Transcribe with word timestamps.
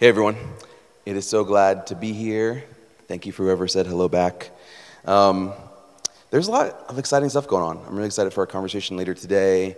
Hey 0.00 0.06
everyone, 0.06 0.36
it 1.04 1.16
is 1.16 1.28
so 1.28 1.42
glad 1.42 1.88
to 1.88 1.96
be 1.96 2.12
here. 2.12 2.62
Thank 3.08 3.26
you 3.26 3.32
for 3.32 3.42
whoever 3.42 3.66
said 3.66 3.84
hello 3.84 4.08
back. 4.08 4.52
Um, 5.04 5.52
there's 6.30 6.46
a 6.46 6.52
lot 6.52 6.84
of 6.88 7.00
exciting 7.00 7.28
stuff 7.30 7.48
going 7.48 7.64
on. 7.64 7.84
I'm 7.84 7.96
really 7.96 8.06
excited 8.06 8.32
for 8.32 8.42
our 8.42 8.46
conversation 8.46 8.96
later 8.96 9.12
today. 9.12 9.76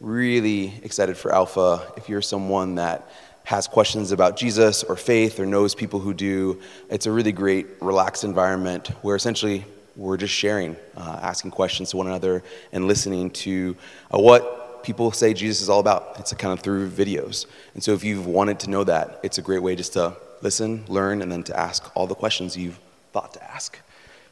Really 0.00 0.74
excited 0.82 1.16
for 1.16 1.32
Alpha. 1.32 1.92
If 1.96 2.08
you're 2.08 2.20
someone 2.20 2.74
that 2.74 3.12
has 3.44 3.68
questions 3.68 4.10
about 4.10 4.36
Jesus 4.36 4.82
or 4.82 4.96
faith 4.96 5.38
or 5.38 5.46
knows 5.46 5.76
people 5.76 6.00
who 6.00 6.14
do, 6.14 6.60
it's 6.88 7.06
a 7.06 7.12
really 7.12 7.30
great, 7.30 7.68
relaxed 7.80 8.24
environment 8.24 8.88
where 9.02 9.14
essentially 9.14 9.64
we're 9.94 10.16
just 10.16 10.34
sharing, 10.34 10.74
uh, 10.96 11.20
asking 11.22 11.52
questions 11.52 11.90
to 11.90 11.96
one 11.96 12.08
another, 12.08 12.42
and 12.72 12.88
listening 12.88 13.30
to 13.30 13.76
uh, 14.12 14.18
what 14.18 14.59
people 14.82 15.12
say 15.12 15.34
Jesus 15.34 15.62
is 15.62 15.68
all 15.68 15.80
about. 15.80 16.16
It's 16.18 16.32
kind 16.34 16.52
of 16.52 16.60
through 16.60 16.90
videos. 16.90 17.46
And 17.74 17.82
so 17.82 17.92
if 17.92 18.04
you've 18.04 18.26
wanted 18.26 18.60
to 18.60 18.70
know 18.70 18.84
that, 18.84 19.20
it's 19.22 19.38
a 19.38 19.42
great 19.42 19.62
way 19.62 19.76
just 19.76 19.92
to 19.94 20.16
listen, 20.42 20.84
learn, 20.88 21.22
and 21.22 21.30
then 21.30 21.42
to 21.44 21.58
ask 21.58 21.90
all 21.94 22.06
the 22.06 22.14
questions 22.14 22.56
you've 22.56 22.78
thought 23.12 23.32
to 23.34 23.44
ask. 23.44 23.78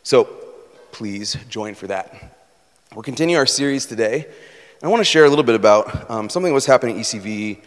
So 0.02 0.24
please 0.92 1.36
join 1.48 1.74
for 1.74 1.86
that. 1.88 2.14
We'll 2.94 3.02
continue 3.02 3.36
our 3.36 3.46
series 3.46 3.86
today. 3.86 4.26
I 4.82 4.88
want 4.88 5.00
to 5.00 5.04
share 5.04 5.24
a 5.24 5.28
little 5.28 5.44
bit 5.44 5.54
about 5.54 6.10
um, 6.10 6.28
something 6.28 6.50
that 6.50 6.54
was 6.54 6.66
happening 6.66 6.96
at 6.96 7.02
ECV. 7.02 7.60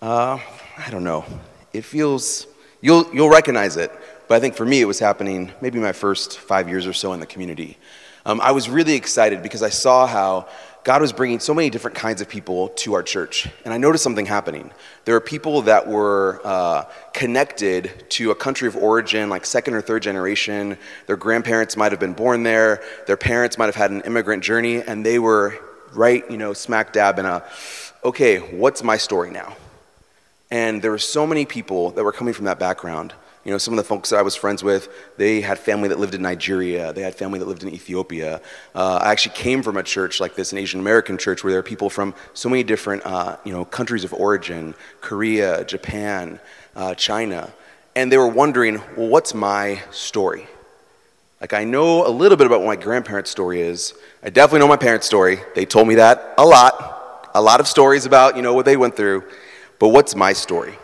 Uh, 0.00 0.38
I 0.78 0.90
don't 0.90 1.04
know. 1.04 1.24
It 1.72 1.84
feels, 1.84 2.46
you'll, 2.80 3.12
you'll 3.14 3.30
recognize 3.30 3.76
it, 3.76 3.90
but 4.28 4.36
I 4.36 4.40
think 4.40 4.54
for 4.54 4.64
me 4.64 4.80
it 4.80 4.84
was 4.84 4.98
happening 4.98 5.52
maybe 5.60 5.78
my 5.78 5.92
first 5.92 6.38
five 6.38 6.68
years 6.68 6.86
or 6.86 6.92
so 6.92 7.12
in 7.12 7.20
the 7.20 7.26
community. 7.26 7.78
Um, 8.26 8.40
I 8.40 8.52
was 8.52 8.68
really 8.68 8.94
excited 8.94 9.42
because 9.42 9.62
I 9.62 9.70
saw 9.70 10.06
how 10.06 10.48
God 10.82 11.02
was 11.02 11.12
bringing 11.12 11.40
so 11.40 11.52
many 11.52 11.68
different 11.68 11.96
kinds 11.96 12.22
of 12.22 12.28
people 12.28 12.68
to 12.68 12.94
our 12.94 13.02
church. 13.02 13.48
And 13.64 13.74
I 13.74 13.76
noticed 13.76 14.02
something 14.02 14.24
happening. 14.24 14.70
There 15.04 15.14
were 15.14 15.20
people 15.20 15.62
that 15.62 15.86
were 15.86 16.40
uh, 16.42 16.84
connected 17.12 18.06
to 18.10 18.30
a 18.30 18.34
country 18.34 18.66
of 18.66 18.76
origin, 18.76 19.28
like 19.28 19.44
second 19.44 19.74
or 19.74 19.82
third 19.82 20.02
generation. 20.02 20.78
Their 21.06 21.16
grandparents 21.16 21.76
might 21.76 21.92
have 21.92 22.00
been 22.00 22.14
born 22.14 22.44
there, 22.44 22.82
their 23.06 23.18
parents 23.18 23.58
might 23.58 23.66
have 23.66 23.74
had 23.74 23.90
an 23.90 24.00
immigrant 24.02 24.42
journey, 24.42 24.82
and 24.82 25.04
they 25.04 25.18
were 25.18 25.58
right, 25.92 26.28
you 26.30 26.38
know, 26.38 26.54
smack 26.54 26.92
dab 26.92 27.18
in 27.18 27.26
a, 27.26 27.42
okay, 28.02 28.38
what's 28.38 28.82
my 28.82 28.96
story 28.96 29.30
now? 29.30 29.56
And 30.50 30.80
there 30.80 30.90
were 30.90 30.98
so 30.98 31.26
many 31.26 31.44
people 31.44 31.90
that 31.90 32.04
were 32.04 32.12
coming 32.12 32.32
from 32.32 32.46
that 32.46 32.58
background. 32.58 33.12
You 33.44 33.52
know, 33.52 33.58
some 33.58 33.72
of 33.72 33.78
the 33.78 33.84
folks 33.84 34.10
that 34.10 34.18
I 34.18 34.22
was 34.22 34.36
friends 34.36 34.62
with, 34.62 34.88
they 35.16 35.40
had 35.40 35.58
family 35.58 35.88
that 35.88 35.98
lived 35.98 36.14
in 36.14 36.20
Nigeria. 36.20 36.92
They 36.92 37.00
had 37.00 37.14
family 37.14 37.38
that 37.38 37.48
lived 37.48 37.62
in 37.62 37.70
Ethiopia. 37.70 38.42
Uh, 38.74 39.00
I 39.02 39.12
actually 39.12 39.34
came 39.34 39.62
from 39.62 39.78
a 39.78 39.82
church 39.82 40.20
like 40.20 40.34
this, 40.34 40.52
an 40.52 40.58
Asian 40.58 40.78
American 40.78 41.16
church, 41.16 41.42
where 41.42 41.50
there 41.50 41.60
are 41.60 41.62
people 41.62 41.88
from 41.88 42.14
so 42.34 42.50
many 42.50 42.62
different, 42.62 43.04
uh, 43.06 43.38
you 43.44 43.52
know, 43.52 43.64
countries 43.64 44.04
of 44.04 44.12
origin: 44.12 44.74
Korea, 45.00 45.64
Japan, 45.64 46.38
uh, 46.76 46.94
China, 46.94 47.50
and 47.96 48.12
they 48.12 48.18
were 48.18 48.28
wondering, 48.28 48.82
well, 48.96 49.08
what's 49.08 49.32
my 49.32 49.80
story? 49.90 50.46
Like, 51.40 51.54
I 51.54 51.64
know 51.64 52.06
a 52.06 52.10
little 52.10 52.36
bit 52.36 52.46
about 52.46 52.60
what 52.60 52.66
my 52.66 52.76
grandparents' 52.76 53.30
story 53.30 53.62
is. 53.62 53.94
I 54.22 54.28
definitely 54.28 54.60
know 54.60 54.68
my 54.68 54.76
parents' 54.76 55.06
story. 55.06 55.38
They 55.54 55.64
told 55.64 55.88
me 55.88 55.94
that 55.94 56.34
a 56.36 56.44
lot, 56.44 57.30
a 57.34 57.40
lot 57.40 57.60
of 57.60 57.66
stories 57.66 58.04
about, 58.04 58.36
you 58.36 58.42
know, 58.42 58.52
what 58.52 58.66
they 58.66 58.76
went 58.76 58.96
through. 58.96 59.24
But 59.78 59.88
what's 59.88 60.14
my 60.14 60.34
story? 60.34 60.74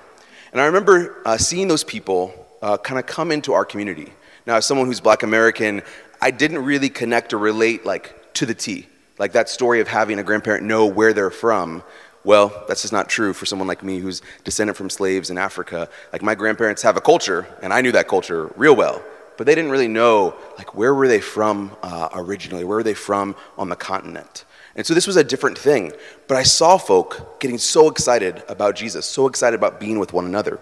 And 0.52 0.60
I 0.60 0.64
remember 0.64 1.20
uh, 1.26 1.36
seeing 1.36 1.68
those 1.68 1.84
people 1.84 2.45
uh, 2.62 2.76
kind 2.78 2.98
of 2.98 3.06
come 3.06 3.30
into 3.32 3.52
our 3.52 3.64
community. 3.64 4.12
Now, 4.46 4.56
as 4.56 4.66
someone 4.66 4.86
who's 4.86 5.00
black 5.00 5.22
American, 5.22 5.82
I 6.20 6.30
didn't 6.30 6.64
really 6.64 6.88
connect 6.88 7.32
or 7.32 7.38
relate 7.38 7.84
like 7.84 8.34
to 8.34 8.46
the 8.46 8.54
T. 8.54 8.86
Like 9.18 9.32
that 9.32 9.48
story 9.48 9.80
of 9.80 9.88
having 9.88 10.18
a 10.18 10.22
grandparent 10.22 10.64
know 10.64 10.86
where 10.86 11.12
they're 11.12 11.30
from. 11.30 11.82
Well, 12.24 12.64
that's 12.66 12.82
just 12.82 12.92
not 12.92 13.08
true 13.08 13.32
for 13.32 13.46
someone 13.46 13.68
like 13.68 13.82
me 13.82 13.98
who's 13.98 14.20
descended 14.44 14.76
from 14.76 14.90
slaves 14.90 15.30
in 15.30 15.38
Africa. 15.38 15.88
Like 16.12 16.22
my 16.22 16.34
grandparents 16.34 16.82
have 16.82 16.96
a 16.96 17.00
culture, 17.00 17.46
and 17.62 17.72
I 17.72 17.80
knew 17.80 17.92
that 17.92 18.08
culture 18.08 18.52
real 18.56 18.74
well. 18.74 19.02
But 19.36 19.46
they 19.46 19.54
didn't 19.54 19.70
really 19.70 19.88
know 19.88 20.34
like 20.58 20.74
where 20.74 20.94
were 20.94 21.08
they 21.08 21.20
from 21.20 21.76
uh, 21.82 22.08
originally? 22.14 22.64
Where 22.64 22.78
were 22.78 22.82
they 22.82 22.94
from 22.94 23.36
on 23.56 23.68
the 23.68 23.76
continent? 23.76 24.44
And 24.74 24.84
so 24.86 24.92
this 24.92 25.06
was 25.06 25.16
a 25.16 25.24
different 25.24 25.56
thing. 25.58 25.92
But 26.28 26.36
I 26.36 26.42
saw 26.42 26.76
folk 26.76 27.40
getting 27.40 27.58
so 27.58 27.88
excited 27.88 28.42
about 28.48 28.76
Jesus, 28.76 29.06
so 29.06 29.26
excited 29.26 29.56
about 29.56 29.80
being 29.80 29.98
with 29.98 30.12
one 30.12 30.26
another. 30.26 30.60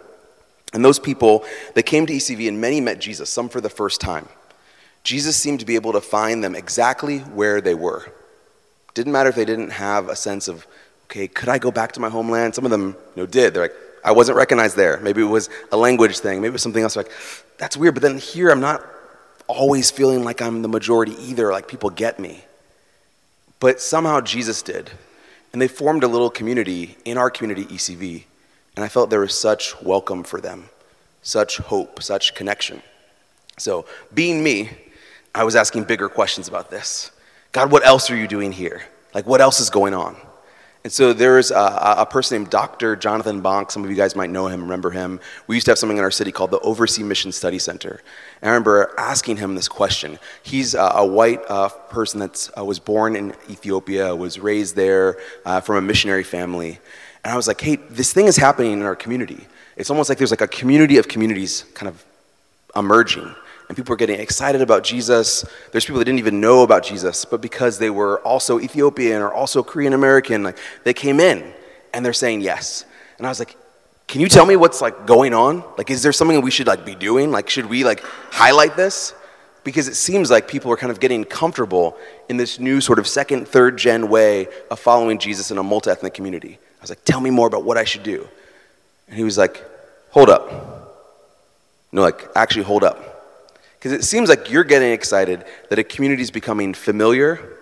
And 0.75 0.85
those 0.85 0.99
people, 0.99 1.45
they 1.75 1.83
came 1.83 2.05
to 2.07 2.13
ECV 2.13 2.49
and 2.49 2.61
many 2.61 2.81
met 2.81 2.99
Jesus, 2.99 3.31
some 3.31 3.49
for 3.49 3.61
the 3.61 3.71
first 3.71 4.01
time. 4.01 4.29
Jesus 5.05 5.37
seemed 5.37 5.61
to 5.61 5.67
be 5.67 5.77
able 5.77 5.93
to 5.93 6.01
find 6.01 6.43
them 6.43 6.55
exactly 6.55 7.21
where 7.21 7.61
they 7.61 7.75
were. 7.75 8.13
Didn't 8.93 9.13
matter 9.13 9.29
if 9.29 9.37
they 9.37 9.45
didn't 9.45 9.71
have 9.71 10.09
a 10.09 10.17
sense 10.17 10.49
of, 10.49 10.67
okay, 11.05 11.29
could 11.29 11.49
I 11.49 11.59
go 11.59 11.71
back 11.71 11.93
to 11.93 12.01
my 12.01 12.09
homeland? 12.09 12.55
Some 12.55 12.65
of 12.65 12.71
them 12.71 12.97
you 13.15 13.23
know, 13.23 13.27
did. 13.27 13.55
They're 13.55 13.63
like, 13.63 13.75
I 14.05 14.13
wasn't 14.13 14.37
recognized 14.37 14.77
there. 14.77 14.99
Maybe 15.01 15.23
it 15.23 15.27
was 15.27 15.49
a 15.73 15.77
language 15.77 16.19
thing. 16.19 16.41
Maybe 16.41 16.51
it 16.51 16.53
was 16.53 16.63
something 16.63 16.83
else. 16.83 16.97
Like, 16.97 17.11
that's 17.57 17.77
weird. 17.77 17.95
But 17.95 18.03
then 18.03 18.19
here, 18.19 18.51
I'm 18.51 18.61
not 18.61 18.85
always 19.47 19.91
feeling 19.91 20.25
like 20.25 20.43
I'm 20.43 20.63
the 20.63 20.69
majority 20.69 21.13
either, 21.21 21.53
like 21.53 21.69
people 21.69 21.91
get 21.91 22.19
me. 22.19 22.45
But 23.61 23.81
somehow 23.81 24.21
Jesus 24.21 24.63
did. 24.63 24.91
And 25.53 25.63
they 25.63 25.69
formed 25.69 26.03
a 26.03 26.09
little 26.09 26.31
community 26.31 26.97
in 27.05 27.17
our 27.17 27.31
community, 27.31 27.65
ECV. 27.67 28.25
And 28.77 28.85
I 28.85 28.89
felt 28.89 29.11
there 29.11 29.21
was 29.21 29.39
such 29.39 29.81
welcome 29.83 30.25
for 30.25 30.41
them, 30.41 30.69
such 31.23 31.59
hope, 31.59 32.03
such 32.03 32.35
connection. 32.35 32.83
So, 33.57 33.87
being 34.13 34.43
me, 34.43 34.71
I 35.35 35.45
was 35.45 35.55
asking 35.55 35.85
bigger 35.85 36.09
questions 36.09 36.49
about 36.49 36.71
this. 36.71 37.11
God, 37.53 37.71
what 37.71 37.87
else 37.87 38.11
are 38.11 38.17
you 38.17 38.27
doing 38.27 38.51
here? 38.53 38.83
Like, 39.15 39.27
what 39.27 39.41
else 39.41 39.61
is 39.61 39.71
going 39.71 39.95
on? 39.95 40.17
And 40.85 40.93
so 40.93 41.15
there's 41.15 41.51
a, 41.51 41.95
a, 41.99 42.05
person 42.05 42.37
named 42.37 42.51
Dr. 42.51 42.95
Jonathan 42.95 43.41
Bonk. 43.41 43.71
Some 43.71 43.85
of 43.85 43.89
you 43.89 43.97
guys 43.97 44.15
might 44.15 44.29
know 44.29 44.49
him, 44.49 44.61
remember 44.61 44.91
him. 44.91 45.19
We 45.47 45.57
used 45.57 45.65
to 45.65 45.71
have 45.71 45.79
something 45.79 45.97
in 45.97 46.05
our 46.05 46.11
city 46.11 46.31
called 46.31 46.51
the 46.51 46.59
Overseas 46.61 47.07
Mission 47.07 47.33
Study 47.33 47.59
Center. 47.59 48.03
And 48.43 48.51
I 48.51 48.53
remember 48.53 48.93
asking 48.99 49.39
him 49.39 49.55
this 49.55 49.67
question. 49.67 50.19
He's 50.43 50.75
a, 50.75 50.83
a 50.97 51.07
white 51.07 51.41
uh, 51.49 51.71
person 51.71 52.21
that 52.21 52.51
uh, 52.59 52.67
was 52.67 52.79
born 52.79 53.17
in 53.17 53.35
Ethiopia, 53.49 54.15
was 54.15 54.39
raised 54.39 54.77
there 54.77 55.17
uh, 55.47 55.63
from 55.63 55.77
a 55.77 55.81
missionary 55.81 56.23
family. 56.23 56.81
And 57.25 57.33
I 57.33 57.37
was 57.37 57.49
like, 57.49 57.61
hey, 57.61 57.77
this 57.77 58.13
thing 58.13 58.27
is 58.27 58.37
happening 58.37 58.73
in 58.73 58.83
our 58.83 58.95
community. 58.95 59.47
It's 59.77 59.89
almost 59.91 60.11
like 60.11 60.19
there's 60.19 60.31
like 60.31 60.43
a 60.43 60.49
community 60.49 60.99
of 60.99 61.09
communities 61.09 61.65
kind 61.75 61.89
of 61.89 62.05
emerging. 62.77 63.35
And 63.69 63.77
people 63.77 63.95
are 63.95 63.97
getting 63.97 64.21
excited 64.21 64.61
about 64.61 64.85
Jesus. 64.85 65.43
There's 65.73 65.87
people 65.87 65.99
that 66.01 66.05
didn't 66.05 66.19
even 66.19 66.39
know 66.39 66.63
about 66.63 66.85
Jesus, 66.85 67.25
but 67.25 67.41
because 67.41 67.79
they 67.79 67.89
were 67.89 68.21
also 68.21 68.61
Ethiopian 68.61 69.23
or 69.23 69.33
also 69.33 69.63
Korean 69.63 69.95
American, 69.95 70.43
like 70.43 70.59
they 70.85 70.93
came 70.93 71.19
in 71.19 71.55
and 71.95 72.05
they're 72.05 72.13
saying 72.13 72.43
yes. 72.43 72.85
And 73.17 73.27
I 73.27 73.31
was 73.31 73.39
like, 73.39 73.57
can 74.07 74.21
you 74.21 74.29
tell 74.29 74.45
me 74.45 74.57
what's 74.57 74.83
like 74.83 75.07
going 75.07 75.33
on? 75.33 75.65
Like, 75.79 75.91
is 75.91 76.03
there 76.03 76.13
something 76.13 76.39
we 76.43 76.51
should 76.51 76.67
like 76.67 76.85
be 76.85 76.95
doing? 76.95 77.31
Like, 77.31 77.49
should 77.49 77.67
we 77.67 77.85
like 77.85 78.05
highlight 78.31 78.77
this? 78.77 79.15
Because 79.65 79.89
it 79.89 79.95
seems 79.95 80.31
like 80.31 80.47
people 80.47 80.71
are 80.71 80.77
kind 80.77 80.91
of 80.91 81.01
getting 81.01 81.25
comfortable 81.25 81.97
in 82.29 82.37
this 82.37 82.61
new 82.61 82.83
sort 82.83 82.99
of 82.99 83.07
second, 83.09 83.49
third 83.49 83.79
gen 83.79 84.11
way 84.11 84.49
of 84.71 84.79
following 84.79 85.19
Jesus 85.19 85.51
in 85.51 85.57
a 85.57 85.63
multi 85.63 85.91
ethnic 85.91 86.13
community 86.13 86.59
was 86.85 86.91
like, 86.91 87.05
Tell 87.05 87.21
me 87.21 87.31
more 87.31 87.47
about 87.47 87.65
what 87.65 87.79
I 87.79 87.85
should 87.85 88.03
do. 88.03 88.29
And 89.09 89.17
he 89.17 89.25
was 89.25 89.39
like, 89.39 89.65
Hold 90.11 90.31
up. 90.31 90.75
No, 91.91 92.03
like, 92.03 92.29
actually, 92.35 92.65
hold 92.65 92.85
up. 92.85 93.15
Because 93.79 93.93
it 93.93 94.05
seems 94.05 94.29
like 94.29 94.51
you're 94.51 94.65
getting 94.65 94.93
excited 94.93 95.45
that 95.71 95.79
a 95.79 95.85
community 95.85 96.23
is 96.23 96.31
becoming 96.31 96.75
familiar, 96.75 97.59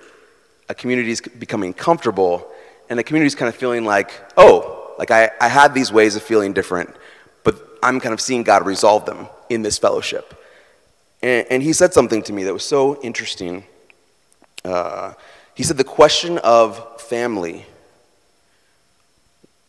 a 0.69 0.75
community 0.75 1.11
is 1.11 1.21
becoming 1.21 1.75
comfortable, 1.75 2.47
and 2.89 2.99
a 2.99 3.03
community 3.03 3.27
is 3.27 3.35
kind 3.35 3.49
of 3.49 3.55
feeling 3.55 3.85
like, 3.85 4.11
oh, 4.37 4.95
like 4.99 5.11
I, 5.11 5.31
I 5.41 5.49
had 5.49 5.75
these 5.75 5.93
ways 5.93 6.17
of 6.17 6.23
feeling 6.23 6.53
different, 6.53 6.95
but 7.45 7.57
I'm 7.83 8.01
kind 8.01 8.13
of 8.13 8.21
seeing 8.21 8.43
God 8.43 8.65
resolve 8.65 9.05
them 9.05 9.29
in 9.51 9.63
this 9.63 9.79
fellowship. 9.79 10.35
And, 11.23 11.47
and 11.51 11.63
he 11.63 11.73
said 11.73 11.93
something 11.93 12.23
to 12.23 12.33
me 12.33 12.45
that 12.45 12.53
was 12.53 12.65
so 12.65 13.01
interesting. 13.03 13.65
Uh, 14.65 15.15
he 15.55 15.63
said, 15.63 15.77
the 15.77 15.85
question 15.85 16.39
of 16.39 17.01
family 17.01 17.67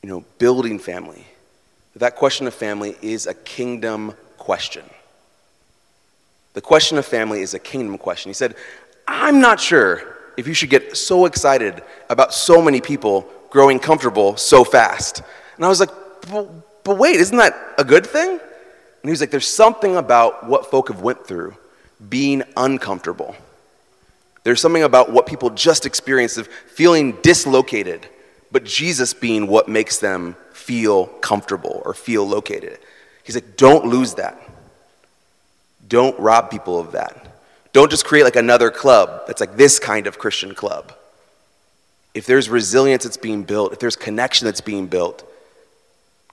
you 0.03 0.09
know, 0.09 0.23
building 0.37 0.77
family. 0.77 1.25
That 1.95 2.15
question 2.15 2.45
of 2.45 2.53
family 2.53 2.95
is 3.01 3.25
a 3.25 3.33
kingdom 3.33 4.13
question. 4.37 4.83
The 6.53 6.61
question 6.61 6.97
of 6.97 7.05
family 7.05 7.41
is 7.41 7.53
a 7.53 7.59
kingdom 7.59 7.97
question. 7.97 8.29
He 8.29 8.33
said, 8.33 8.55
I'm 9.07 9.39
not 9.39 9.59
sure 9.59 10.03
if 10.37 10.47
you 10.47 10.53
should 10.53 10.69
get 10.69 10.97
so 10.97 11.25
excited 11.25 11.81
about 12.09 12.33
so 12.33 12.61
many 12.61 12.81
people 12.81 13.27
growing 13.49 13.79
comfortable 13.79 14.35
so 14.35 14.63
fast. 14.63 15.23
And 15.55 15.65
I 15.65 15.69
was 15.69 15.79
like, 15.79 15.89
but, 16.83 16.97
wait, 16.97 17.15
isn't 17.15 17.37
that 17.37 17.55
a 17.77 17.83
good 17.83 18.05
thing? 18.05 18.29
And 18.29 18.39
he 19.03 19.09
was 19.09 19.21
like, 19.21 19.31
there's 19.31 19.47
something 19.47 19.95
about 19.95 20.47
what 20.47 20.69
folk 20.69 20.89
have 20.89 21.01
went 21.01 21.25
through 21.25 21.55
being 22.09 22.43
uncomfortable. 22.57 23.35
There's 24.43 24.59
something 24.59 24.83
about 24.83 25.11
what 25.11 25.25
people 25.25 25.49
just 25.49 25.85
experienced 25.85 26.37
of 26.37 26.47
feeling 26.47 27.13
dislocated 27.21 28.07
but 28.53 28.63
Jesus 28.63 29.15
being 29.15 29.47
what 29.47 29.67
makes 29.67 29.97
them 29.97 30.37
feel 30.53 31.07
comfortable 31.07 31.81
or 31.83 31.95
feel 31.95 32.25
located. 32.25 32.79
He's 33.23 33.35
like, 33.35 33.57
don't 33.57 33.85
lose 33.85 34.13
that. 34.13 34.39
Don't 35.87 36.17
rob 36.19 36.51
people 36.51 36.79
of 36.79 36.91
that. 36.91 37.27
Don't 37.73 37.89
just 37.89 38.05
create 38.05 38.23
like 38.23 38.35
another 38.35 38.69
club 38.69 39.23
that's 39.25 39.41
like 39.41 39.57
this 39.57 39.79
kind 39.79 40.05
of 40.05 40.19
Christian 40.19 40.53
club. 40.53 40.93
If 42.13 42.27
there's 42.27 42.47
resilience 42.47 43.05
that's 43.05 43.17
being 43.17 43.41
built, 43.43 43.73
if 43.73 43.79
there's 43.79 43.95
connection 43.95 44.45
that's 44.45 44.61
being 44.61 44.85
built, 44.85 45.27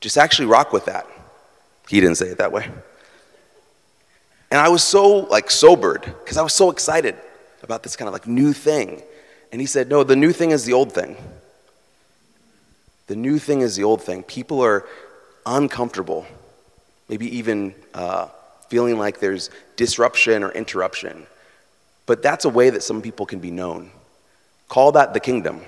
just 0.03 0.19
actually 0.19 0.47
rock 0.47 0.75
with 0.75 0.85
that. 0.85 1.07
He 1.89 2.01
didn't 2.01 2.17
say 2.17 2.27
it 2.27 2.39
that 2.39 2.53
way. 2.53 2.69
And 4.51 4.61
I 4.61 4.69
was 4.69 4.85
so 4.85 5.21
like 5.21 5.51
sobered 5.51 6.03
because 6.03 6.37
I 6.37 6.43
was 6.43 6.53
so 6.53 6.71
excited 6.71 7.17
about 7.63 7.83
this 7.83 7.97
kind 7.97 8.09
of 8.09 8.13
like 8.13 8.27
new 8.27 8.53
thing. 8.53 9.03
And 9.53 9.61
he 9.61 9.67
said, 9.67 9.89
No, 9.89 10.05
the 10.05 10.17
new 10.17 10.33
thing 10.33 10.51
is 10.51 10.67
the 10.67 10.75
old 10.75 10.93
thing. 10.93 11.17
The 13.11 13.17
new 13.17 13.41
thing 13.41 13.63
is 13.63 13.75
the 13.75 13.83
old 13.83 14.01
thing. 14.01 14.23
People 14.23 14.61
are 14.61 14.87
uncomfortable, 15.45 16.25
maybe 17.09 17.39
even 17.39 17.75
uh, 17.93 18.29
feeling 18.69 18.99
like 18.99 19.19
there's 19.19 19.51
disruption 19.75 20.45
or 20.45 20.53
interruption. 20.53 21.27
But 22.07 22.23
that's 22.23 22.45
a 22.45 22.49
way 22.49 22.71
that 22.71 22.85
some 22.85 23.03
people 23.03 23.27
can 23.27 23.41
be 23.41 23.51
known. 23.51 23.91
Call 24.69 24.93
that 24.93 25.13
the 25.13 25.19
kingdom 25.19 25.61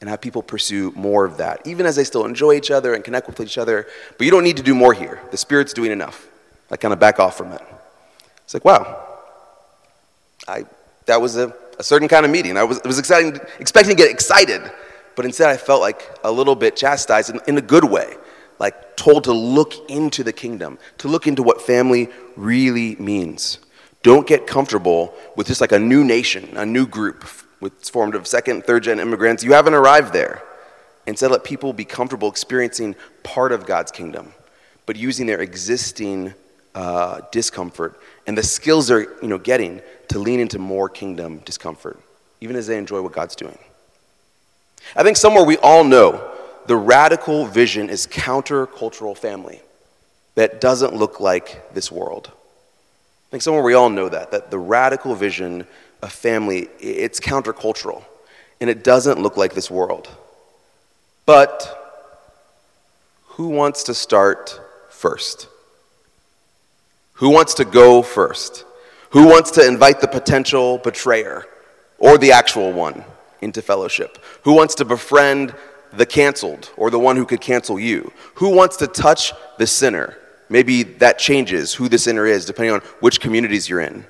and 0.00 0.08
have 0.08 0.22
people 0.22 0.42
pursue 0.42 0.92
more 0.92 1.26
of 1.26 1.36
that, 1.36 1.60
even 1.66 1.84
as 1.84 1.94
they 1.94 2.04
still 2.04 2.24
enjoy 2.24 2.54
each 2.54 2.70
other 2.70 2.94
and 2.94 3.04
connect 3.04 3.26
with 3.26 3.40
each 3.40 3.58
other. 3.58 3.86
But 4.16 4.24
you 4.24 4.30
don't 4.30 4.42
need 4.42 4.56
to 4.56 4.62
do 4.62 4.74
more 4.74 4.94
here. 4.94 5.20
The 5.30 5.36
Spirit's 5.36 5.74
doing 5.74 5.92
enough. 5.92 6.26
Like, 6.70 6.80
kind 6.80 6.94
of 6.94 6.98
back 6.98 7.20
off 7.20 7.36
from 7.36 7.52
it. 7.52 7.60
It's 8.44 8.54
like, 8.54 8.64
wow, 8.64 9.08
I, 10.48 10.64
that 11.04 11.20
was 11.20 11.36
a, 11.36 11.54
a 11.78 11.82
certain 11.82 12.08
kind 12.08 12.24
of 12.24 12.32
meeting. 12.32 12.56
I 12.56 12.64
was, 12.64 12.80
was 12.82 12.98
exciting, 12.98 13.38
expecting 13.58 13.94
to 13.94 14.02
get 14.02 14.10
excited, 14.10 14.62
but 15.16 15.24
instead 15.24 15.50
I 15.50 15.56
felt 15.56 15.80
like 15.80 16.18
a 16.24 16.32
little 16.32 16.54
bit 16.54 16.76
chastised 16.76 17.30
in, 17.30 17.40
in 17.46 17.58
a 17.58 17.62
good 17.62 17.84
way, 17.84 18.16
like 18.58 18.96
told 18.96 19.24
to 19.24 19.32
look 19.32 19.74
into 19.90 20.22
the 20.22 20.32
kingdom, 20.32 20.78
to 20.98 21.08
look 21.08 21.26
into 21.26 21.42
what 21.42 21.62
family 21.62 22.08
really 22.36 22.96
means. 22.96 23.58
Don't 24.02 24.26
get 24.26 24.46
comfortable 24.46 25.14
with 25.36 25.46
just 25.46 25.60
like 25.60 25.72
a 25.72 25.78
new 25.78 26.04
nation, 26.04 26.56
a 26.56 26.66
new 26.66 26.86
group 26.86 27.24
it's 27.64 27.88
formed 27.88 28.14
of 28.14 28.26
second, 28.26 28.64
third 28.64 28.84
gen 28.84 28.98
immigrants. 28.98 29.44
You 29.44 29.52
haven't 29.52 29.74
arrived 29.74 30.12
there. 30.12 30.42
Instead, 31.06 31.30
let 31.30 31.44
people 31.44 31.72
be 31.72 31.84
comfortable 31.84 32.28
experiencing 32.28 32.94
part 33.22 33.52
of 33.52 33.66
God's 33.66 33.90
kingdom, 33.90 34.32
but 34.86 34.96
using 34.96 35.26
their 35.26 35.40
existing 35.40 36.34
uh, 36.74 37.20
discomfort 37.30 38.00
and 38.26 38.38
the 38.38 38.42
skills 38.42 38.88
they're 38.88 39.02
you 39.20 39.28
know, 39.28 39.38
getting 39.38 39.82
to 40.08 40.18
lean 40.18 40.40
into 40.40 40.58
more 40.58 40.88
kingdom 40.88 41.38
discomfort, 41.44 42.00
even 42.40 42.56
as 42.56 42.66
they 42.66 42.78
enjoy 42.78 43.02
what 43.02 43.12
God's 43.12 43.34
doing. 43.34 43.58
I 44.94 45.02
think 45.02 45.16
somewhere 45.16 45.44
we 45.44 45.56
all 45.58 45.84
know 45.84 46.30
the 46.66 46.76
radical 46.76 47.46
vision 47.46 47.90
is 47.90 48.06
countercultural 48.06 49.16
family 49.16 49.60
that 50.34 50.60
doesn't 50.60 50.94
look 50.94 51.20
like 51.20 51.74
this 51.74 51.90
world. 51.90 52.30
I 52.30 53.30
think 53.30 53.42
somewhere 53.42 53.62
we 53.62 53.74
all 53.74 53.90
know 53.90 54.08
that, 54.08 54.30
that 54.30 54.50
the 54.50 54.58
radical 54.58 55.14
vision 55.14 55.66
of 56.02 56.12
family, 56.12 56.68
it's 56.80 57.20
countercultural, 57.20 58.04
and 58.60 58.68
it 58.68 58.84
doesn't 58.84 59.20
look 59.20 59.36
like 59.36 59.54
this 59.54 59.70
world. 59.70 60.08
But 61.26 61.78
who 63.24 63.48
wants 63.48 63.84
to 63.84 63.94
start 63.94 64.60
first? 64.90 65.48
Who 67.14 67.30
wants 67.30 67.54
to 67.54 67.64
go 67.64 68.02
first? 68.02 68.64
Who 69.10 69.26
wants 69.26 69.52
to 69.52 69.66
invite 69.66 70.00
the 70.00 70.08
potential 70.08 70.78
betrayer 70.78 71.44
or 71.98 72.18
the 72.18 72.32
actual 72.32 72.72
one 72.72 73.04
into 73.42 73.60
fellowship? 73.60 74.18
Who 74.44 74.54
wants 74.54 74.74
to 74.76 74.84
befriend 74.84 75.54
the 75.92 76.06
canceled 76.06 76.70
or 76.76 76.90
the 76.90 76.98
one 76.98 77.16
who 77.16 77.26
could 77.26 77.40
cancel 77.40 77.78
you? 77.78 78.12
Who 78.36 78.50
wants 78.50 78.76
to 78.78 78.86
touch 78.86 79.32
the 79.58 79.66
sinner? 79.66 80.16
Maybe 80.48 80.82
that 80.82 81.18
changes 81.18 81.74
who 81.74 81.88
the 81.88 81.98
sinner 81.98 82.26
is 82.26 82.44
depending 82.44 82.74
on 82.74 82.80
which 83.00 83.20
communities 83.20 83.68
you're 83.68 83.80
in, 83.80 84.04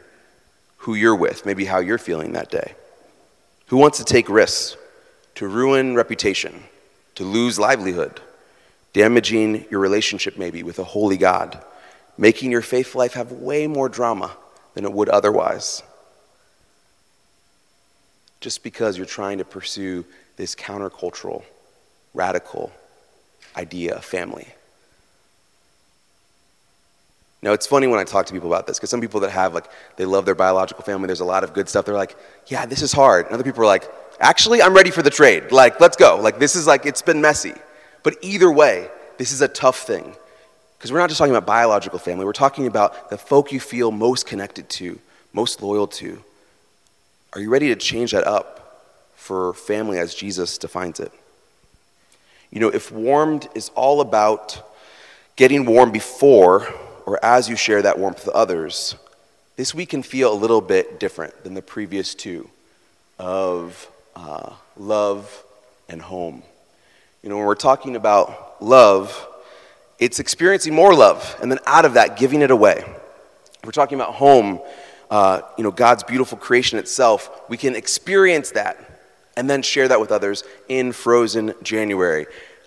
who 0.78 0.94
you're 0.94 1.16
with, 1.16 1.46
maybe 1.46 1.64
how 1.64 1.78
you're 1.78 1.98
feeling 1.98 2.32
that 2.32 2.50
day. 2.50 2.74
Who 3.68 3.76
wants 3.76 3.98
to 3.98 4.04
take 4.04 4.28
risks 4.28 4.76
to 5.36 5.48
ruin 5.48 5.94
reputation, 5.94 6.64
to 7.14 7.24
lose 7.24 7.58
livelihood, 7.58 8.20
damaging 8.92 9.64
your 9.70 9.80
relationship 9.80 10.36
maybe 10.36 10.62
with 10.62 10.78
a 10.78 10.84
holy 10.84 11.16
God, 11.16 11.62
making 12.18 12.50
your 12.50 12.62
faith 12.62 12.94
life 12.94 13.14
have 13.14 13.32
way 13.32 13.66
more 13.66 13.88
drama 13.88 14.36
than 14.74 14.84
it 14.84 14.92
would 14.92 15.08
otherwise? 15.08 15.82
Just 18.42 18.64
because 18.64 18.96
you're 18.96 19.06
trying 19.06 19.38
to 19.38 19.44
pursue 19.44 20.04
this 20.36 20.56
countercultural, 20.56 21.44
radical 22.12 22.72
idea 23.56 23.94
of 23.94 24.04
family. 24.04 24.48
Now, 27.40 27.52
it's 27.52 27.68
funny 27.68 27.86
when 27.86 28.00
I 28.00 28.04
talk 28.04 28.26
to 28.26 28.32
people 28.32 28.52
about 28.52 28.66
this, 28.66 28.78
because 28.78 28.90
some 28.90 29.00
people 29.00 29.20
that 29.20 29.30
have, 29.30 29.54
like, 29.54 29.66
they 29.96 30.04
love 30.04 30.24
their 30.24 30.34
biological 30.34 30.82
family, 30.82 31.06
there's 31.06 31.20
a 31.20 31.24
lot 31.24 31.44
of 31.44 31.54
good 31.54 31.68
stuff. 31.68 31.84
They're 31.84 31.94
like, 31.94 32.16
yeah, 32.48 32.66
this 32.66 32.82
is 32.82 32.92
hard. 32.92 33.26
And 33.26 33.34
other 33.34 33.44
people 33.44 33.62
are 33.62 33.66
like, 33.66 33.88
actually, 34.18 34.60
I'm 34.60 34.74
ready 34.74 34.90
for 34.90 35.02
the 35.02 35.10
trade. 35.10 35.52
Like, 35.52 35.80
let's 35.80 35.96
go. 35.96 36.18
Like, 36.20 36.40
this 36.40 36.56
is 36.56 36.66
like, 36.66 36.84
it's 36.84 37.02
been 37.02 37.20
messy. 37.20 37.54
But 38.02 38.16
either 38.22 38.50
way, 38.50 38.88
this 39.18 39.30
is 39.30 39.40
a 39.40 39.48
tough 39.48 39.78
thing. 39.78 40.16
Because 40.78 40.90
we're 40.90 40.98
not 40.98 41.10
just 41.10 41.18
talking 41.18 41.32
about 41.32 41.46
biological 41.46 42.00
family, 42.00 42.24
we're 42.24 42.32
talking 42.32 42.66
about 42.66 43.08
the 43.08 43.18
folk 43.18 43.52
you 43.52 43.60
feel 43.60 43.92
most 43.92 44.26
connected 44.26 44.68
to, 44.70 44.98
most 45.32 45.62
loyal 45.62 45.86
to. 45.86 46.24
Are 47.34 47.40
you 47.40 47.48
ready 47.48 47.68
to 47.68 47.76
change 47.76 48.12
that 48.12 48.26
up 48.26 48.84
for 49.14 49.54
family 49.54 49.98
as 49.98 50.14
Jesus 50.14 50.58
defines 50.58 51.00
it? 51.00 51.12
You 52.50 52.60
know, 52.60 52.68
if 52.68 52.92
warmed 52.92 53.48
is 53.54 53.70
all 53.74 54.02
about 54.02 54.60
getting 55.36 55.64
warm 55.64 55.92
before 55.92 56.66
or 57.06 57.18
as 57.24 57.48
you 57.48 57.56
share 57.56 57.80
that 57.82 57.98
warmth 57.98 58.26
with 58.26 58.34
others, 58.34 58.96
this 59.56 59.74
week 59.74 59.90
can 59.90 60.02
feel 60.02 60.30
a 60.30 60.34
little 60.34 60.60
bit 60.60 61.00
different 61.00 61.42
than 61.42 61.54
the 61.54 61.62
previous 61.62 62.14
two 62.14 62.50
of 63.18 63.88
uh, 64.14 64.52
love 64.76 65.42
and 65.88 66.02
home. 66.02 66.42
You 67.22 67.30
know, 67.30 67.36
when 67.38 67.46
we're 67.46 67.54
talking 67.54 67.96
about 67.96 68.62
love, 68.62 69.28
it's 69.98 70.18
experiencing 70.18 70.74
more 70.74 70.94
love, 70.94 71.38
and 71.40 71.50
then 71.50 71.60
out 71.66 71.84
of 71.86 71.94
that, 71.94 72.18
giving 72.18 72.42
it 72.42 72.50
away. 72.50 72.84
We're 73.64 73.72
talking 73.72 73.96
about 73.96 74.14
home, 74.14 74.60
uh, 75.12 75.42
you 75.58 75.62
know, 75.62 75.70
God's 75.70 76.02
beautiful 76.02 76.38
creation 76.38 76.78
itself. 76.78 77.42
We 77.50 77.58
can 77.58 77.76
experience 77.76 78.52
that 78.52 78.78
and 79.36 79.48
then 79.48 79.60
share 79.60 79.86
that 79.88 80.00
with 80.00 80.10
others 80.10 80.42
in 80.70 80.90
frozen 80.90 81.52
January. 81.62 82.24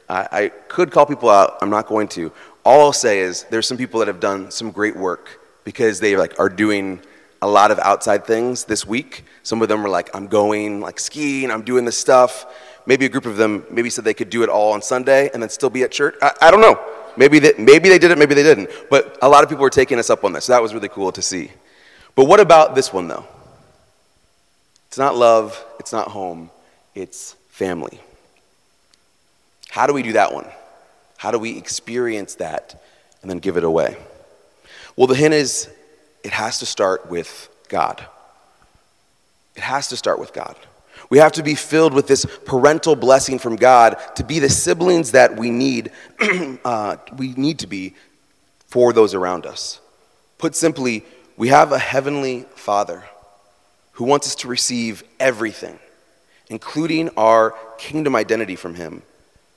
I, 0.07 0.27
I 0.31 0.49
could 0.67 0.91
call 0.91 1.07
people 1.07 1.27
out, 1.27 1.57
I'm 1.63 1.71
not 1.71 1.87
going 1.87 2.07
to. 2.09 2.31
All 2.63 2.81
I'll 2.81 2.93
say 2.93 3.17
is 3.17 3.45
there's 3.45 3.67
some 3.67 3.77
people 3.77 3.99
that 3.99 4.07
have 4.07 4.19
done 4.19 4.51
some 4.51 4.69
great 4.69 4.95
work 4.95 5.41
because 5.63 5.99
they 5.99 6.15
like 6.15 6.39
are 6.39 6.47
doing 6.47 7.01
a 7.41 7.47
lot 7.47 7.71
of 7.71 7.79
outside 7.79 8.25
things 8.25 8.65
this 8.65 8.85
week. 8.85 9.25
Some 9.41 9.63
of 9.63 9.67
them 9.67 9.83
are 9.83 9.89
like, 9.89 10.15
I'm 10.15 10.27
going 10.27 10.81
like 10.81 10.99
skiing, 10.99 11.49
I'm 11.49 11.63
doing 11.63 11.83
this 11.83 11.97
stuff. 11.97 12.45
Maybe 12.85 13.07
a 13.07 13.09
group 13.09 13.25
of 13.25 13.37
them 13.37 13.65
maybe 13.71 13.89
said 13.89 14.05
they 14.05 14.13
could 14.13 14.29
do 14.29 14.43
it 14.43 14.49
all 14.49 14.73
on 14.73 14.83
Sunday 14.83 15.31
and 15.33 15.41
then 15.41 15.49
still 15.49 15.71
be 15.71 15.81
at 15.81 15.91
church. 15.91 16.13
I, 16.21 16.31
I 16.43 16.51
don't 16.51 16.61
know. 16.61 16.79
Maybe 17.17 17.39
they, 17.39 17.53
maybe 17.57 17.89
they 17.89 17.97
did 17.97 18.11
it, 18.11 18.19
maybe 18.19 18.35
they 18.35 18.43
didn't. 18.43 18.69
But 18.91 19.17
a 19.23 19.27
lot 19.27 19.43
of 19.43 19.49
people 19.49 19.63
were 19.63 19.71
taking 19.71 19.97
us 19.97 20.11
up 20.11 20.23
on 20.23 20.31
this. 20.31 20.45
So 20.45 20.53
that 20.53 20.61
was 20.61 20.75
really 20.75 20.89
cool 20.89 21.11
to 21.11 21.23
see. 21.23 21.49
But 22.15 22.25
what 22.25 22.39
about 22.39 22.75
this 22.75 22.91
one 22.91 23.07
though? 23.07 23.25
It's 24.87 24.97
not 24.97 25.15
love, 25.15 25.63
it's 25.79 25.91
not 25.91 26.09
home, 26.09 26.49
it's 26.93 27.33
family. 27.49 27.99
How 29.69 29.87
do 29.87 29.93
we 29.93 30.03
do 30.03 30.13
that 30.13 30.33
one? 30.33 30.47
How 31.17 31.31
do 31.31 31.39
we 31.39 31.57
experience 31.57 32.35
that 32.35 32.81
and 33.21 33.29
then 33.29 33.39
give 33.39 33.57
it 33.57 33.63
away? 33.63 33.97
Well, 34.95 35.07
the 35.07 35.15
hint 35.15 35.33
is 35.33 35.69
it 36.23 36.31
has 36.31 36.59
to 36.59 36.65
start 36.65 37.09
with 37.09 37.49
God. 37.67 38.05
It 39.55 39.63
has 39.63 39.89
to 39.89 39.97
start 39.97 40.19
with 40.19 40.33
God. 40.33 40.55
We 41.09 41.17
have 41.17 41.33
to 41.33 41.43
be 41.43 41.55
filled 41.55 41.93
with 41.93 42.07
this 42.07 42.25
parental 42.45 42.95
blessing 42.95 43.37
from 43.37 43.57
God 43.57 43.97
to 44.15 44.23
be 44.23 44.39
the 44.39 44.49
siblings 44.49 45.11
that 45.11 45.37
we 45.37 45.51
need, 45.51 45.91
uh, 46.65 46.97
we 47.17 47.33
need 47.33 47.59
to 47.59 47.67
be 47.67 47.95
for 48.67 48.93
those 48.93 49.13
around 49.13 49.45
us. 49.45 49.79
Put 50.37 50.55
simply, 50.55 51.05
we 51.37 51.49
have 51.49 51.71
a 51.71 51.79
heavenly 51.79 52.45
Father 52.55 53.03
who 53.93 54.05
wants 54.05 54.27
us 54.27 54.35
to 54.35 54.47
receive 54.47 55.03
everything, 55.19 55.79
including 56.47 57.09
our 57.17 57.55
kingdom 57.77 58.15
identity 58.15 58.55
from 58.55 58.75
Him 58.75 59.01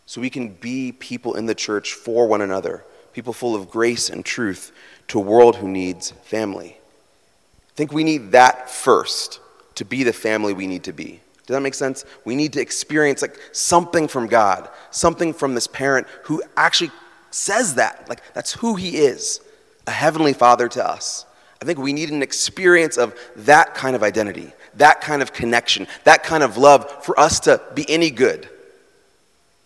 so 0.06 0.20
we 0.20 0.30
can 0.30 0.49
be 0.49 0.92
people 0.92 1.35
in 1.35 1.47
the 1.47 1.54
church 1.54 1.92
for 1.92 2.26
one 2.26 2.40
another, 2.40 2.85
people 3.12 3.32
full 3.32 3.54
of 3.54 3.70
grace 3.70 4.08
and 4.08 4.25
truth 4.25 4.73
to 5.08 5.18
a 5.18 5.23
world 5.23 5.56
who 5.56 5.68
needs 5.68 6.12
family. 6.23 6.78
I 6.78 7.73
think 7.75 7.92
we 7.92 8.04
need 8.04 8.32
that 8.32 8.70
first 8.70 9.40
to 9.75 9.85
be 9.85 10.02
the 10.02 10.12
family 10.12 10.54
we 10.54 10.66
need 10.66 10.85
to 10.85 10.92
be. 10.92 11.20
Does 11.47 11.54
that 11.54 11.61
make 11.61 11.75
sense? 11.75 12.04
We 12.25 12.35
need 12.35 12.54
to 12.54 12.61
experience 12.61 13.23
like 13.23 13.38
something 13.52 14.08
from 14.08 14.26
God, 14.26 14.68
something 14.90 15.32
from 15.32 15.54
this 15.54 15.66
parent 15.66 16.06
who 16.25 16.42
actually 16.56 16.90
says 17.30 17.75
that. 17.75 18.08
Like 18.08 18.23
that's 18.35 18.52
who 18.52 18.76
he 18.76 18.97
is, 18.97 19.40
a 19.87 19.90
heavenly 19.90 20.32
father 20.32 20.68
to 20.68 20.87
us. 20.87 21.26
I 21.60 21.64
think 21.64 21.78
we 21.78 21.92
need 21.92 22.10
an 22.10 22.22
experience 22.22 22.96
of 22.96 23.18
that 23.36 23.74
kind 23.74 23.96
of 23.96 24.02
identity, 24.02 24.52
that 24.74 25.00
kind 25.00 25.22
of 25.22 25.32
connection, 25.32 25.88
that 26.04 26.22
kind 26.22 26.42
of 26.42 26.56
love 26.56 27.04
for 27.04 27.18
us 27.18 27.40
to 27.40 27.60
be 27.74 27.88
any 27.88 28.10
good 28.10 28.48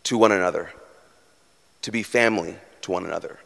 to 0.04 0.16
one 0.16 0.32
another, 0.32 0.70
to 1.82 1.92
be 1.92 2.02
family 2.02 2.56
to 2.82 2.90
one 2.90 3.04
another. 3.04 3.38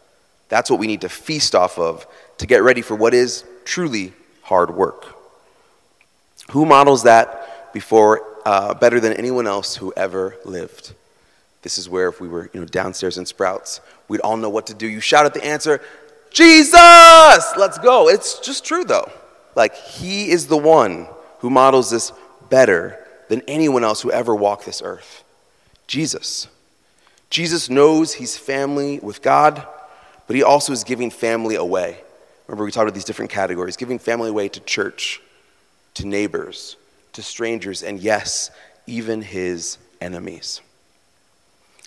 That's 0.48 0.70
what 0.70 0.78
we 0.78 0.86
need 0.86 1.00
to 1.00 1.08
feast 1.08 1.54
off 1.54 1.78
of 1.78 2.06
to 2.38 2.46
get 2.46 2.62
ready 2.62 2.82
for 2.82 2.94
what 2.94 3.14
is 3.14 3.44
truly 3.64 4.12
hard 4.42 4.74
work. 4.74 5.06
Who 6.52 6.64
models 6.64 7.02
that 7.02 7.72
before 7.72 8.22
uh, 8.44 8.74
better 8.74 9.00
than 9.00 9.12
anyone 9.14 9.48
else 9.48 9.74
who 9.74 9.92
ever 9.96 10.36
lived? 10.44 10.94
This 11.62 11.78
is 11.78 11.88
where 11.88 12.08
if 12.08 12.20
we 12.20 12.28
were 12.28 12.48
you 12.54 12.60
know, 12.60 12.66
downstairs 12.66 13.18
in 13.18 13.26
Sprouts, 13.26 13.80
we'd 14.06 14.20
all 14.20 14.36
know 14.36 14.48
what 14.48 14.68
to 14.68 14.74
do. 14.74 14.86
You 14.86 15.00
shout 15.00 15.26
out 15.26 15.34
the 15.34 15.44
answer, 15.44 15.80
Jesus! 16.30 17.52
Let's 17.56 17.78
go. 17.78 18.08
It's 18.08 18.38
just 18.40 18.64
true 18.64 18.84
though. 18.84 19.10
Like, 19.54 19.74
he 19.74 20.30
is 20.30 20.46
the 20.46 20.56
one 20.56 21.08
who 21.38 21.48
models 21.48 21.90
this 21.90 22.12
better 22.50 22.98
than 23.28 23.40
anyone 23.48 23.84
else 23.84 24.02
who 24.02 24.12
ever 24.12 24.34
walked 24.34 24.66
this 24.66 24.82
earth. 24.82 25.24
Jesus. 25.86 26.48
Jesus 27.30 27.68
knows 27.68 28.14
he's 28.14 28.36
family 28.36 28.98
with 29.00 29.22
God, 29.22 29.66
but 30.26 30.36
he 30.36 30.42
also 30.42 30.72
is 30.72 30.84
giving 30.84 31.10
family 31.10 31.54
away. 31.54 31.98
Remember, 32.46 32.64
we 32.64 32.70
talked 32.70 32.84
about 32.84 32.94
these 32.94 33.04
different 33.04 33.30
categories 33.30 33.76
giving 33.76 33.98
family 33.98 34.28
away 34.28 34.48
to 34.48 34.60
church, 34.60 35.20
to 35.94 36.06
neighbors, 36.06 36.76
to 37.14 37.22
strangers, 37.22 37.82
and 37.82 37.98
yes, 37.98 38.50
even 38.86 39.22
his 39.22 39.78
enemies. 40.00 40.60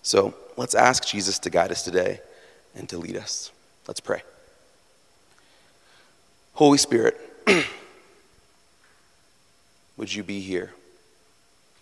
So 0.02 0.34
let's 0.58 0.76
ask 0.76 1.06
Jesus 1.06 1.40
to 1.40 1.50
guide 1.50 1.72
us 1.72 1.84
today 1.84 2.20
and 2.76 2.90
to 2.90 2.98
lead 2.98 3.16
us. 3.16 3.52
Let's 3.88 4.00
pray. 4.00 4.22
Holy 6.54 6.78
Spirit, 6.78 7.18
would 9.98 10.14
you 10.14 10.24
be 10.24 10.42
here? 10.42 10.74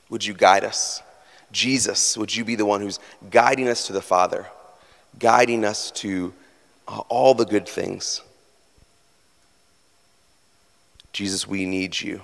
Would 0.10 0.26
you 0.26 0.34
guide 0.34 0.64
us? 0.64 1.02
Jesus, 1.52 2.18
would 2.18 2.36
you 2.36 2.46
be 2.46 2.56
the 2.56 2.66
one 2.66 2.82
who's 2.82 3.00
guiding 3.30 3.68
us 3.68 3.88
to 3.88 3.94
the 3.94 4.02
Father, 4.02 4.46
guiding 5.18 5.66
us 5.66 5.92
to 5.92 6.34
uh, 6.88 7.00
all 7.10 7.34
the 7.34 7.46
good 7.46 7.68
things? 7.68 8.22
Jesus, 11.12 11.48
we 11.48 11.66
need 11.66 12.00
you 12.00 12.22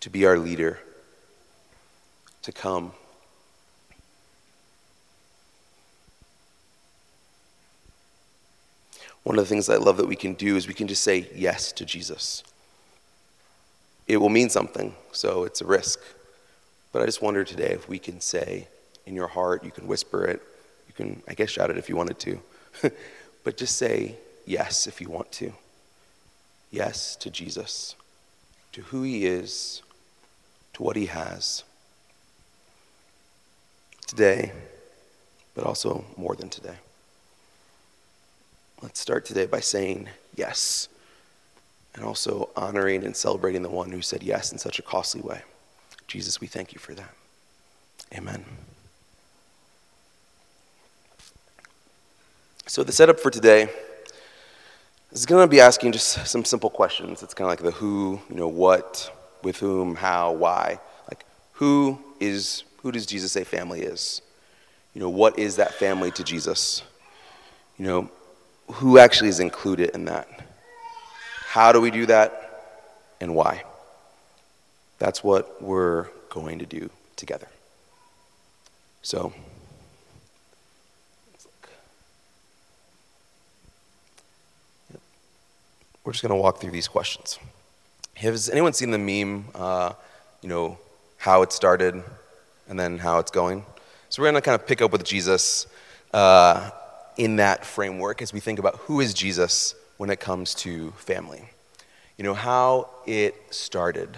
to 0.00 0.10
be 0.10 0.24
our 0.24 0.38
leader, 0.38 0.78
to 2.42 2.52
come. 2.52 2.92
One 9.28 9.38
of 9.38 9.44
the 9.44 9.48
things 9.50 9.68
I 9.68 9.76
love 9.76 9.98
that 9.98 10.06
we 10.06 10.16
can 10.16 10.32
do 10.32 10.56
is 10.56 10.66
we 10.66 10.72
can 10.72 10.88
just 10.88 11.02
say 11.02 11.28
yes 11.34 11.70
to 11.72 11.84
Jesus. 11.84 12.42
It 14.06 14.16
will 14.16 14.30
mean 14.30 14.48
something, 14.48 14.94
so 15.12 15.44
it's 15.44 15.60
a 15.60 15.66
risk. 15.66 16.00
But 16.92 17.02
I 17.02 17.04
just 17.04 17.20
wonder 17.20 17.44
today 17.44 17.72
if 17.72 17.90
we 17.90 17.98
can 17.98 18.22
say 18.22 18.68
in 19.04 19.14
your 19.14 19.26
heart, 19.26 19.64
you 19.64 19.70
can 19.70 19.86
whisper 19.86 20.24
it, 20.24 20.40
you 20.86 20.94
can, 20.94 21.22
I 21.28 21.34
guess, 21.34 21.50
shout 21.50 21.68
it 21.68 21.76
if 21.76 21.90
you 21.90 21.94
wanted 21.94 22.18
to, 22.20 22.40
but 23.44 23.58
just 23.58 23.76
say 23.76 24.14
yes 24.46 24.86
if 24.86 24.98
you 24.98 25.10
want 25.10 25.30
to. 25.32 25.52
Yes 26.70 27.14
to 27.16 27.28
Jesus, 27.28 27.96
to 28.72 28.80
who 28.80 29.02
he 29.02 29.26
is, 29.26 29.82
to 30.72 30.82
what 30.82 30.96
he 30.96 31.04
has. 31.04 31.64
Today, 34.06 34.52
but 35.54 35.64
also 35.64 36.06
more 36.16 36.34
than 36.34 36.48
today. 36.48 36.76
Let's 38.88 39.00
start 39.00 39.26
today 39.26 39.44
by 39.44 39.60
saying 39.60 40.08
yes, 40.34 40.88
and 41.94 42.02
also 42.02 42.48
honoring 42.56 43.04
and 43.04 43.14
celebrating 43.14 43.60
the 43.60 43.68
one 43.68 43.90
who 43.90 44.00
said 44.00 44.22
yes 44.22 44.50
in 44.50 44.56
such 44.56 44.78
a 44.78 44.82
costly 44.82 45.20
way. 45.20 45.42
Jesus, 46.06 46.40
we 46.40 46.46
thank 46.46 46.72
you 46.72 46.78
for 46.78 46.94
that. 46.94 47.10
Amen. 48.14 48.46
So, 52.66 52.82
the 52.82 52.90
setup 52.90 53.20
for 53.20 53.30
today 53.30 53.68
is 55.12 55.26
going 55.26 55.46
to 55.46 55.50
be 55.50 55.60
asking 55.60 55.92
just 55.92 56.26
some 56.26 56.46
simple 56.46 56.70
questions. 56.70 57.22
It's 57.22 57.34
kind 57.34 57.44
of 57.44 57.50
like 57.50 57.62
the 57.62 57.78
who, 57.78 58.18
you 58.30 58.36
know, 58.36 58.48
what, 58.48 59.14
with 59.42 59.58
whom, 59.58 59.96
how, 59.96 60.32
why. 60.32 60.80
Like, 61.08 61.26
who 61.52 61.98
is, 62.20 62.64
who 62.78 62.90
does 62.90 63.04
Jesus 63.04 63.32
say 63.32 63.44
family 63.44 63.82
is? 63.82 64.22
You 64.94 65.02
know, 65.02 65.10
what 65.10 65.38
is 65.38 65.56
that 65.56 65.74
family 65.74 66.10
to 66.12 66.24
Jesus? 66.24 66.82
You 67.76 67.84
know, 67.84 68.10
who 68.72 68.98
actually 68.98 69.28
is 69.28 69.40
included 69.40 69.90
in 69.90 70.04
that? 70.06 70.28
How 71.46 71.72
do 71.72 71.80
we 71.80 71.90
do 71.90 72.06
that? 72.06 72.44
And 73.20 73.34
why? 73.34 73.64
That's 74.98 75.24
what 75.24 75.62
we're 75.62 76.08
going 76.30 76.58
to 76.58 76.66
do 76.66 76.90
together. 77.16 77.48
So, 79.02 79.32
we're 86.04 86.12
just 86.12 86.22
going 86.22 86.30
to 86.30 86.36
walk 86.36 86.60
through 86.60 86.70
these 86.70 86.88
questions. 86.88 87.38
Has 88.16 88.48
anyone 88.50 88.72
seen 88.72 88.90
the 88.90 88.98
meme, 88.98 89.46
uh, 89.54 89.92
you 90.42 90.48
know, 90.48 90.78
how 91.18 91.42
it 91.42 91.52
started 91.52 92.02
and 92.68 92.78
then 92.78 92.98
how 92.98 93.18
it's 93.18 93.30
going? 93.30 93.64
So 94.08 94.22
we're 94.22 94.30
going 94.30 94.42
to 94.42 94.44
kind 94.44 94.60
of 94.60 94.66
pick 94.66 94.80
up 94.80 94.90
with 94.90 95.04
Jesus 95.04 95.66
uh, 96.12 96.70
in 97.18 97.36
that 97.36 97.66
framework 97.66 98.22
as 98.22 98.32
we 98.32 98.40
think 98.40 98.58
about 98.58 98.76
who 98.76 99.00
is 99.00 99.12
Jesus 99.12 99.74
when 99.98 100.08
it 100.08 100.20
comes 100.20 100.54
to 100.54 100.92
family. 100.92 101.50
You 102.16 102.24
know, 102.24 102.34
how 102.34 102.88
it 103.06 103.34
started. 103.50 104.16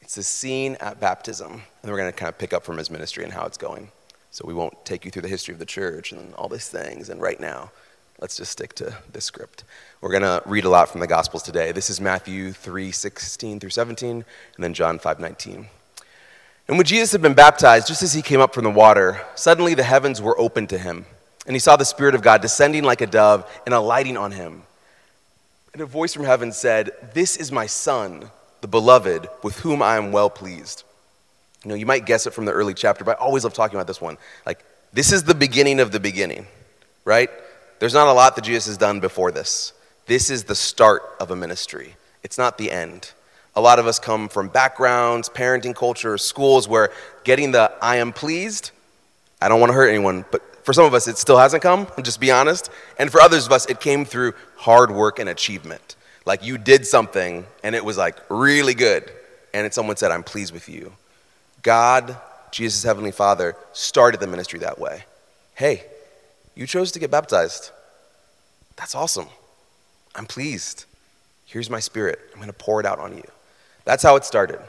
It's 0.00 0.16
a 0.16 0.22
scene 0.22 0.76
at 0.80 1.00
baptism, 1.00 1.52
and 1.52 1.90
we're 1.90 1.98
going 1.98 2.10
to 2.10 2.16
kind 2.16 2.28
of 2.28 2.38
pick 2.38 2.52
up 2.52 2.64
from 2.64 2.78
his 2.78 2.90
ministry 2.90 3.22
and 3.24 3.32
how 3.32 3.44
it's 3.44 3.56
going. 3.56 3.88
So 4.30 4.44
we 4.46 4.54
won't 4.54 4.84
take 4.84 5.04
you 5.04 5.10
through 5.10 5.22
the 5.22 5.28
history 5.28 5.52
of 5.52 5.58
the 5.58 5.66
church 5.66 6.10
and 6.12 6.34
all 6.34 6.48
these 6.48 6.68
things. 6.68 7.10
And 7.10 7.20
right 7.20 7.38
now, 7.38 7.70
let's 8.18 8.36
just 8.36 8.52
stick 8.52 8.74
to 8.76 8.96
this 9.12 9.26
script. 9.26 9.64
We're 10.00 10.10
going 10.10 10.22
to 10.22 10.42
read 10.46 10.64
a 10.64 10.70
lot 10.70 10.88
from 10.88 11.00
the 11.00 11.06
Gospels 11.06 11.42
today. 11.42 11.72
This 11.72 11.90
is 11.90 12.00
Matthew 12.00 12.52
3 12.52 12.90
16 12.90 13.60
through 13.60 13.70
17, 13.70 14.10
and 14.10 14.24
then 14.58 14.72
John 14.72 14.98
5 14.98 15.20
19. 15.20 15.66
And 16.68 16.78
when 16.78 16.86
Jesus 16.86 17.12
had 17.12 17.20
been 17.20 17.34
baptized, 17.34 17.88
just 17.88 18.02
as 18.02 18.14
he 18.14 18.22
came 18.22 18.40
up 18.40 18.54
from 18.54 18.64
the 18.64 18.70
water, 18.70 19.20
suddenly 19.34 19.74
the 19.74 19.82
heavens 19.82 20.22
were 20.22 20.38
opened 20.38 20.70
to 20.70 20.78
him, 20.78 21.04
and 21.46 21.54
he 21.54 21.60
saw 21.60 21.76
the 21.76 21.84
Spirit 21.84 22.14
of 22.14 22.22
God 22.22 22.40
descending 22.40 22.84
like 22.84 23.00
a 23.00 23.06
dove 23.06 23.50
and 23.66 23.74
alighting 23.74 24.16
on 24.16 24.32
him. 24.32 24.62
And 25.72 25.82
a 25.82 25.86
voice 25.86 26.14
from 26.14 26.24
heaven 26.24 26.52
said, 26.52 26.90
This 27.14 27.36
is 27.36 27.50
my 27.50 27.66
Son 27.66 28.30
the 28.62 28.68
beloved, 28.68 29.28
with 29.42 29.58
whom 29.58 29.82
I 29.82 29.96
am 29.96 30.12
well 30.12 30.30
pleased. 30.30 30.84
You 31.64 31.70
know, 31.70 31.74
you 31.74 31.84
might 31.84 32.06
guess 32.06 32.26
it 32.26 32.32
from 32.32 32.44
the 32.44 32.52
early 32.52 32.74
chapter, 32.74 33.04
but 33.04 33.18
I 33.18 33.24
always 33.24 33.44
love 33.44 33.52
talking 33.52 33.76
about 33.76 33.86
this 33.86 34.00
one. 34.00 34.16
Like, 34.46 34.64
this 34.92 35.12
is 35.12 35.24
the 35.24 35.34
beginning 35.34 35.80
of 35.80 35.92
the 35.92 36.00
beginning, 36.00 36.46
right? 37.04 37.28
There's 37.80 37.92
not 37.92 38.08
a 38.08 38.12
lot 38.12 38.36
that 38.36 38.44
Jesus 38.44 38.66
has 38.66 38.78
done 38.78 39.00
before 39.00 39.32
this. 39.32 39.72
This 40.06 40.30
is 40.30 40.44
the 40.44 40.54
start 40.54 41.02
of 41.20 41.30
a 41.30 41.36
ministry, 41.36 41.96
it's 42.22 42.38
not 42.38 42.56
the 42.56 42.70
end. 42.70 43.12
A 43.54 43.60
lot 43.60 43.78
of 43.78 43.86
us 43.86 43.98
come 43.98 44.30
from 44.30 44.48
backgrounds, 44.48 45.28
parenting 45.28 45.74
culture, 45.74 46.16
schools 46.16 46.66
where 46.66 46.90
getting 47.22 47.52
the 47.52 47.70
I 47.82 47.96
am 47.96 48.14
pleased, 48.14 48.70
I 49.42 49.48
don't 49.48 49.60
want 49.60 49.68
to 49.70 49.74
hurt 49.74 49.88
anyone, 49.88 50.24
but 50.30 50.42
for 50.62 50.72
some 50.72 50.84
of 50.84 50.94
us, 50.94 51.08
it 51.08 51.18
still 51.18 51.38
hasn't 51.38 51.62
come, 51.62 51.86
just 52.02 52.20
be 52.20 52.30
honest. 52.30 52.70
And 52.98 53.10
for 53.10 53.20
others 53.20 53.46
of 53.46 53.52
us, 53.52 53.66
it 53.66 53.80
came 53.80 54.04
through 54.04 54.34
hard 54.56 54.90
work 54.90 55.18
and 55.18 55.28
achievement. 55.28 55.96
Like 56.24 56.44
you 56.44 56.56
did 56.56 56.86
something 56.86 57.46
and 57.64 57.74
it 57.74 57.84
was 57.84 57.98
like 57.98 58.16
really 58.28 58.74
good. 58.74 59.10
And 59.52 59.72
someone 59.72 59.96
said, 59.96 60.12
I'm 60.12 60.22
pleased 60.22 60.52
with 60.52 60.68
you. 60.68 60.92
God, 61.62 62.16
Jesus' 62.50 62.82
Heavenly 62.84 63.10
Father, 63.10 63.56
started 63.72 64.20
the 64.20 64.26
ministry 64.26 64.60
that 64.60 64.78
way. 64.78 65.04
Hey, 65.54 65.84
you 66.54 66.66
chose 66.66 66.92
to 66.92 66.98
get 66.98 67.10
baptized. 67.10 67.70
That's 68.76 68.94
awesome. 68.94 69.28
I'm 70.14 70.26
pleased. 70.26 70.84
Here's 71.44 71.68
my 71.68 71.80
spirit. 71.80 72.18
I'm 72.32 72.38
going 72.38 72.46
to 72.46 72.52
pour 72.52 72.80
it 72.80 72.86
out 72.86 72.98
on 72.98 73.16
you. 73.16 73.24
That's 73.84 74.02
how 74.02 74.16
it 74.16 74.24
started 74.24 74.60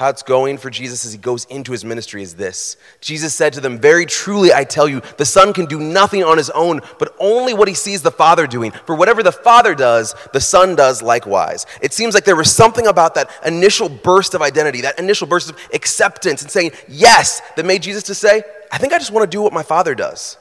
how 0.00 0.08
it's 0.08 0.22
going 0.22 0.56
for 0.56 0.70
Jesus 0.70 1.04
as 1.04 1.12
he 1.12 1.18
goes 1.18 1.44
into 1.50 1.72
his 1.72 1.84
ministry 1.84 2.22
is 2.22 2.34
this 2.34 2.78
Jesus 3.02 3.34
said 3.34 3.52
to 3.52 3.60
them, 3.60 3.78
Very 3.78 4.06
truly, 4.06 4.50
I 4.50 4.64
tell 4.64 4.88
you, 4.88 5.02
the 5.18 5.26
Son 5.26 5.52
can 5.52 5.66
do 5.66 5.78
nothing 5.78 6.24
on 6.24 6.38
his 6.38 6.48
own, 6.48 6.80
but 6.98 7.14
only 7.20 7.52
what 7.52 7.68
he 7.68 7.74
sees 7.74 8.00
the 8.00 8.10
Father 8.10 8.46
doing. 8.46 8.70
For 8.86 8.94
whatever 8.94 9.22
the 9.22 9.30
Father 9.30 9.74
does, 9.74 10.14
the 10.32 10.40
Son 10.40 10.74
does 10.74 11.02
likewise. 11.02 11.66
It 11.82 11.92
seems 11.92 12.14
like 12.14 12.24
there 12.24 12.34
was 12.34 12.50
something 12.50 12.86
about 12.86 13.14
that 13.16 13.28
initial 13.44 13.90
burst 13.90 14.32
of 14.32 14.40
identity, 14.40 14.80
that 14.80 14.98
initial 14.98 15.26
burst 15.26 15.50
of 15.50 15.58
acceptance 15.74 16.40
and 16.40 16.50
saying 16.50 16.70
yes, 16.88 17.42
that 17.56 17.66
made 17.66 17.82
Jesus 17.82 18.04
to 18.04 18.14
say, 18.14 18.42
I 18.72 18.78
think 18.78 18.94
I 18.94 18.98
just 18.98 19.10
want 19.10 19.30
to 19.30 19.36
do 19.36 19.42
what 19.42 19.52
my 19.52 19.62
Father 19.62 19.94
does. 19.94 20.38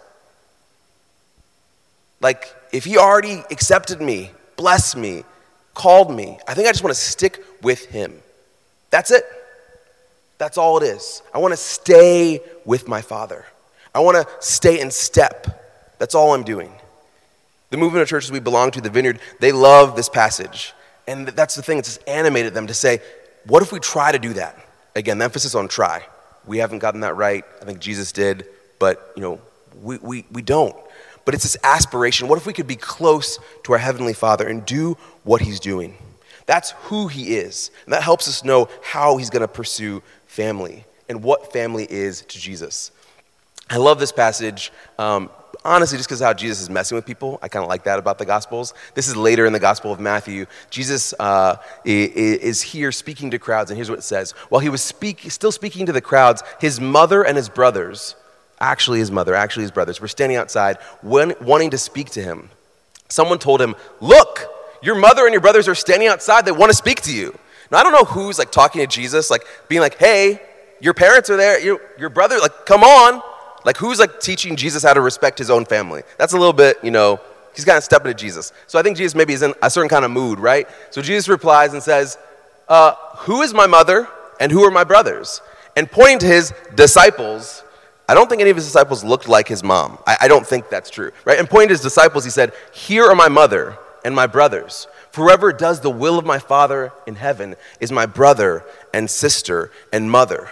Like, 2.22 2.56
if 2.72 2.86
he 2.86 2.98
already 2.98 3.44
accepted 3.52 4.00
me, 4.00 4.32
blessed 4.56 4.96
me, 4.96 5.26
called 5.74 6.16
me, 6.16 6.40
I 6.48 6.54
think 6.54 6.70
I 6.70 6.72
just 6.72 6.82
want 6.82 6.96
to 6.96 7.02
stick 7.02 7.44
with 7.62 7.88
him. 7.88 8.22
That's 8.90 9.12
it. 9.12 9.26
That's 10.40 10.58
all 10.58 10.78
it 10.78 10.84
is. 10.84 11.22
I 11.34 11.38
want 11.38 11.52
to 11.52 11.58
stay 11.58 12.42
with 12.66 12.88
my 12.88 13.02
Father. 13.02 13.46
I 13.94 14.00
want 14.00 14.18
to 14.18 14.28
stay 14.40 14.80
in 14.80 14.90
step. 14.90 15.96
That's 16.00 16.16
all 16.16 16.34
I'm 16.34 16.44
doing. 16.44 16.74
The 17.70 17.78
movement 17.78 18.02
of 18.02 18.08
churches 18.08 18.32
we 18.32 18.40
belong 18.40 18.72
to, 18.72 18.82
the 18.82 18.90
Vineyard, 18.90 19.20
they 19.40 19.52
love 19.52 19.96
this 19.96 20.10
passage. 20.10 20.74
And 21.08 21.28
that's 21.28 21.56
the 21.56 21.62
thing, 21.62 21.78
that's 21.78 21.96
just 21.96 22.08
animated 22.08 22.54
them 22.54 22.68
to 22.68 22.74
say, 22.74 23.02
what 23.46 23.62
if 23.62 23.72
we 23.72 23.80
try 23.80 24.12
to 24.12 24.20
do 24.20 24.34
that? 24.34 24.58
Again, 24.96 25.18
the 25.18 25.26
emphasis 25.26 25.56
on 25.56 25.68
try. 25.68 26.06
We 26.48 26.58
haven't 26.60 26.80
gotten 26.80 27.02
that 27.02 27.16
right. 27.16 27.44
I 27.62 27.66
think 27.66 27.80
Jesus 27.80 28.12
did, 28.12 28.46
but 28.80 29.12
you 29.16 29.22
know, 29.22 29.42
we, 29.82 29.98
we, 29.98 30.26
we 30.32 30.42
don't. 30.42 30.76
But 31.26 31.36
it's 31.36 31.44
this 31.44 31.58
aspiration. 31.64 32.28
What 32.28 32.38
if 32.38 32.46
we 32.46 32.54
could 32.54 32.66
be 32.66 32.76
close 32.76 33.40
to 33.64 33.74
our 33.74 33.78
Heavenly 33.78 34.14
Father 34.14 34.48
and 34.48 34.66
do 34.66 34.98
what 35.24 35.42
He's 35.42 35.60
doing? 35.60 35.96
That's 36.46 36.72
who 36.84 37.08
He 37.08 37.36
is. 37.36 37.70
And 37.86 37.94
that 37.94 38.02
helps 38.02 38.28
us 38.28 38.44
know 38.44 38.70
how 38.82 39.18
He's 39.18 39.30
going 39.30 39.42
to 39.42 39.48
pursue 39.48 40.02
family 40.30 40.86
and 41.10 41.24
what 41.24 41.52
family 41.52 41.88
is 41.90 42.22
to 42.22 42.40
Jesus. 42.40 42.92
I 43.70 43.78
love 43.78 44.00
this 44.00 44.12
passage. 44.12 44.72
Um, 45.00 45.30
honestly, 45.66 45.98
just 45.98 46.08
because 46.08 46.22
how 46.22 46.34
Jesus 46.34 46.62
is 46.62 46.70
messing 46.70 46.96
with 46.96 47.06
people, 47.06 47.40
I 47.42 47.48
kind 47.48 47.64
of 47.64 47.70
like 47.70 47.84
that 47.86 47.98
about 47.98 48.20
the 48.20 48.26
Gospels. 48.26 48.76
This 48.94 49.08
is 49.08 49.18
later 49.18 49.48
in 49.48 49.54
the 49.54 49.60
Gospel 49.60 49.92
of 49.92 50.00
Matthew. 50.00 50.46
Jesus 50.70 51.16
uh, 51.20 51.58
is 51.84 52.62
here 52.62 52.92
speaking 52.92 53.32
to 53.32 53.40
crowds, 53.40 53.72
and 53.72 53.78
here's 53.78 53.90
what 53.90 54.00
it 54.00 54.04
says. 54.04 54.32
While 54.50 54.62
he 54.62 54.70
was 54.70 54.84
speak, 54.84 55.32
still 55.32 55.52
speaking 55.52 55.88
to 55.88 55.92
the 55.92 56.02
crowds, 56.02 56.44
his 56.62 56.80
mother 56.80 57.24
and 57.24 57.36
his 57.36 57.50
brothers, 57.50 58.16
actually 58.60 59.00
his 59.00 59.10
mother, 59.10 59.34
actually 59.34 59.64
his 59.64 59.72
brothers, 59.72 60.00
were 60.00 60.08
standing 60.08 60.38
outside 60.38 60.78
when, 61.02 61.34
wanting 61.42 61.72
to 61.72 61.78
speak 61.80 62.12
to 62.12 62.22
him. 62.22 62.50
Someone 63.08 63.40
told 63.40 63.60
him, 63.60 63.76
Look, 64.00 64.46
your 64.84 64.96
mother 64.96 65.26
and 65.26 65.34
your 65.34 65.42
brothers 65.42 65.68
are 65.68 65.76
standing 65.76 66.08
outside. 66.08 66.46
They 66.46 66.52
want 66.52 66.70
to 66.70 66.78
speak 66.78 67.02
to 67.02 67.16
you. 67.16 67.38
Now, 67.72 67.80
I 67.80 67.84
don't 67.84 67.92
know 67.92 68.06
who's 68.06 68.40
like 68.40 68.52
talking 68.52 68.82
to 68.82 68.88
Jesus, 68.88 69.30
like 69.30 69.46
being 69.68 69.82
like, 69.82 69.98
Hey, 69.98 70.42
your 70.82 70.94
parents 70.94 71.30
are 71.30 71.38
there. 71.38 71.60
Your, 71.60 71.80
your 71.98 72.10
brother, 72.10 72.40
like, 72.40 72.66
come 72.66 72.84
on. 72.84 73.22
Like, 73.66 73.78
who's 73.78 74.00
like 74.00 74.20
teaching 74.20 74.56
Jesus 74.56 74.84
how 74.84 74.94
to 74.94 75.02
respect 75.02 75.38
his 75.38 75.50
own 75.50 75.66
family? 75.66 76.04
That's 76.18 76.34
a 76.34 76.38
little 76.38 76.54
bit, 76.54 76.78
you 76.82 76.92
know, 76.92 77.20
he's 77.54 77.66
kind 77.66 77.78
of 77.78 77.84
stepping 77.84 78.12
to 78.12 78.18
Jesus. 78.18 78.54
So 78.68 78.80
I 78.80 78.84
think 78.84 78.98
Jesus 78.98 79.16
maybe 79.16 79.34
is 79.34 79.44
in 79.44 79.54
a 79.62 79.70
certain 79.70 79.90
kind 79.90 80.06
of 80.06 80.12
mood, 80.12 80.40
right? 80.40 80.68
So 80.92 81.02
Jesus 81.02 81.28
replies 81.28 81.74
and 81.74 81.84
says, 81.84 82.18
uh, 82.68 82.94
Who 83.18 83.42
is 83.42 83.54
my 83.54 83.68
mother 83.68 84.08
and 84.40 84.52
who 84.52 84.64
are 84.64 84.72
my 84.72 84.84
brothers? 84.84 85.42
And 85.76 85.92
pointing 85.92 86.20
to 86.20 86.26
his 86.26 86.54
disciples, 86.76 87.64
I 88.08 88.14
don't 88.14 88.30
think 88.30 88.42
any 88.42 88.50
of 88.50 88.56
his 88.56 88.66
disciples 88.66 89.04
looked 89.04 89.28
like 89.28 89.48
his 89.48 89.64
mom. 89.64 90.00
I, 90.08 90.18
I 90.22 90.28
don't 90.28 90.46
think 90.46 90.70
that's 90.70 90.90
true, 90.90 91.12
right? 91.26 91.38
And 91.38 91.50
pointing 91.50 91.70
to 91.70 91.74
his 91.74 91.82
disciples, 91.82 92.24
he 92.24 92.32
said, 92.32 92.54
Here 92.74 93.06
are 93.06 93.16
my 93.16 93.28
mother 93.28 93.78
and 94.04 94.16
my 94.16 94.26
brothers. 94.26 94.88
Whoever 95.16 95.52
does 95.52 95.82
the 95.82 95.90
will 95.90 96.20
of 96.20 96.26
my 96.26 96.40
Father 96.40 96.92
in 97.08 97.16
heaven 97.16 97.56
is 97.80 97.92
my 97.92 98.06
brother 98.06 98.64
and 98.94 99.10
sister 99.10 99.72
and 99.92 100.10
mother. 100.10 100.52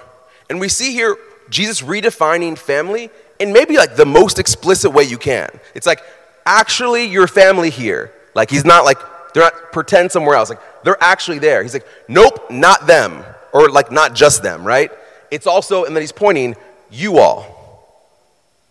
And 0.49 0.59
we 0.59 0.69
see 0.69 0.91
here 0.91 1.17
Jesus 1.49 1.81
redefining 1.81 2.57
family 2.57 3.09
in 3.39 3.53
maybe 3.53 3.77
like 3.77 3.95
the 3.95 4.05
most 4.05 4.39
explicit 4.39 4.91
way 4.91 5.03
you 5.03 5.17
can. 5.17 5.49
It's 5.75 5.85
like, 5.85 6.01
actually, 6.45 7.05
your 7.05 7.27
family 7.27 7.69
here. 7.69 8.11
Like, 8.33 8.49
he's 8.49 8.65
not 8.65 8.85
like, 8.85 8.97
they're 9.33 9.43
not 9.43 9.71
pretend 9.71 10.11
somewhere 10.11 10.35
else. 10.35 10.49
Like, 10.49 10.61
they're 10.83 11.01
actually 11.01 11.39
there. 11.39 11.61
He's 11.61 11.73
like, 11.73 11.87
nope, 12.07 12.49
not 12.49 12.87
them. 12.87 13.23
Or 13.53 13.69
like, 13.69 13.91
not 13.91 14.15
just 14.15 14.43
them, 14.43 14.63
right? 14.63 14.91
It's 15.31 15.47
also, 15.47 15.85
and 15.85 15.95
then 15.95 16.01
he's 16.01 16.11
pointing, 16.11 16.55
you 16.89 17.19
all. 17.19 17.55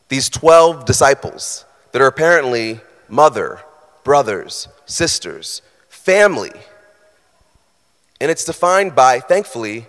These 0.08 0.28
12 0.30 0.84
disciples 0.84 1.64
that 1.92 2.00
are 2.00 2.06
apparently 2.06 2.80
mother, 3.08 3.60
brothers, 4.04 4.68
sisters, 4.86 5.62
family. 6.06 6.52
And 8.20 8.30
it's 8.30 8.44
defined 8.44 8.94
by, 8.94 9.18
thankfully, 9.18 9.86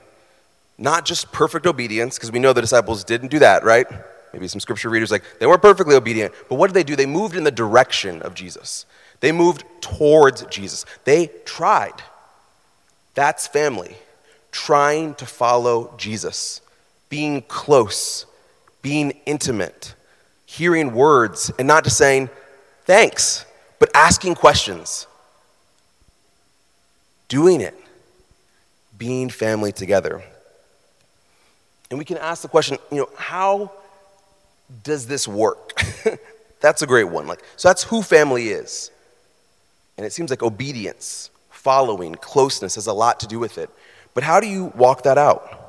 not 0.79 1.05
just 1.05 1.31
perfect 1.31 1.67
obedience, 1.67 2.17
because 2.17 2.31
we 2.31 2.39
know 2.39 2.53
the 2.53 2.61
disciples 2.61 3.03
didn't 3.03 3.29
do 3.29 3.37
that, 3.37 3.63
right? 3.63 3.85
Maybe 4.33 4.47
some 4.47 4.59
scripture 4.59 4.89
readers 4.89 5.11
like 5.11 5.23
they 5.39 5.45
weren't 5.45 5.61
perfectly 5.61 5.95
obedient, 5.95 6.33
but 6.49 6.55
what 6.55 6.67
did 6.67 6.73
they 6.73 6.83
do? 6.83 6.95
They 6.95 7.05
moved 7.05 7.35
in 7.35 7.43
the 7.43 7.51
direction 7.51 8.23
of 8.23 8.33
Jesus. 8.33 8.87
They 9.19 9.31
moved 9.31 9.63
towards 9.79 10.43
Jesus. 10.47 10.85
They 11.03 11.29
tried. 11.45 12.01
That's 13.13 13.45
family. 13.45 13.95
Trying 14.51 15.13
to 15.15 15.27
follow 15.27 15.93
Jesus, 15.97 16.61
being 17.09 17.43
close, 17.43 18.25
being 18.81 19.11
intimate, 19.27 19.93
hearing 20.47 20.95
words, 20.95 21.51
and 21.59 21.67
not 21.67 21.83
just 21.83 21.97
saying 21.97 22.31
thanks, 22.85 23.45
but 23.77 23.91
asking 23.93 24.33
questions. 24.33 25.05
Doing 27.27 27.61
it, 27.61 27.75
being 28.97 29.29
family 29.29 29.71
together. 29.71 30.23
And 31.89 31.97
we 31.99 32.05
can 32.05 32.17
ask 32.17 32.41
the 32.41 32.47
question, 32.47 32.77
you 32.91 32.97
know, 32.97 33.09
how 33.15 33.71
does 34.83 35.07
this 35.07 35.27
work? 35.27 35.79
that's 36.59 36.81
a 36.81 36.87
great 36.87 37.05
one. 37.05 37.27
Like, 37.27 37.41
so 37.55 37.69
that's 37.69 37.83
who 37.83 38.01
family 38.01 38.49
is. 38.49 38.91
And 39.97 40.05
it 40.05 40.13
seems 40.13 40.29
like 40.29 40.43
obedience, 40.43 41.29
following, 41.49 42.15
closeness 42.15 42.75
has 42.75 42.87
a 42.87 42.93
lot 42.93 43.19
to 43.21 43.27
do 43.27 43.39
with 43.39 43.57
it. 43.57 43.69
But 44.13 44.23
how 44.23 44.39
do 44.39 44.47
you 44.47 44.65
walk 44.75 45.03
that 45.03 45.17
out? 45.17 45.63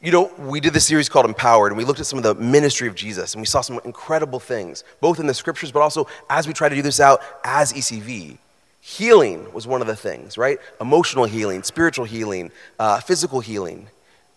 You 0.00 0.10
know, 0.10 0.32
we 0.36 0.58
did 0.58 0.72
this 0.72 0.84
series 0.84 1.08
called 1.08 1.26
Empowered, 1.26 1.70
and 1.70 1.78
we 1.78 1.84
looked 1.84 2.00
at 2.00 2.06
some 2.06 2.18
of 2.18 2.24
the 2.24 2.34
ministry 2.34 2.88
of 2.88 2.96
Jesus, 2.96 3.34
and 3.34 3.40
we 3.40 3.46
saw 3.46 3.60
some 3.60 3.80
incredible 3.84 4.40
things, 4.40 4.82
both 5.00 5.20
in 5.20 5.28
the 5.28 5.34
scriptures, 5.34 5.70
but 5.70 5.80
also 5.80 6.08
as 6.28 6.48
we 6.48 6.52
try 6.52 6.68
to 6.68 6.74
do 6.74 6.82
this 6.82 6.98
out 6.98 7.20
as 7.44 7.72
ECV. 7.72 8.38
Healing 8.84 9.52
was 9.52 9.64
one 9.64 9.80
of 9.80 9.86
the 9.86 9.94
things, 9.94 10.36
right? 10.36 10.58
Emotional 10.80 11.24
healing, 11.24 11.62
spiritual 11.62 12.04
healing, 12.04 12.50
uh, 12.80 12.98
physical 12.98 13.38
healing. 13.38 13.86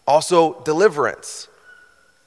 Also, 0.06 0.62
deliverance. 0.62 1.48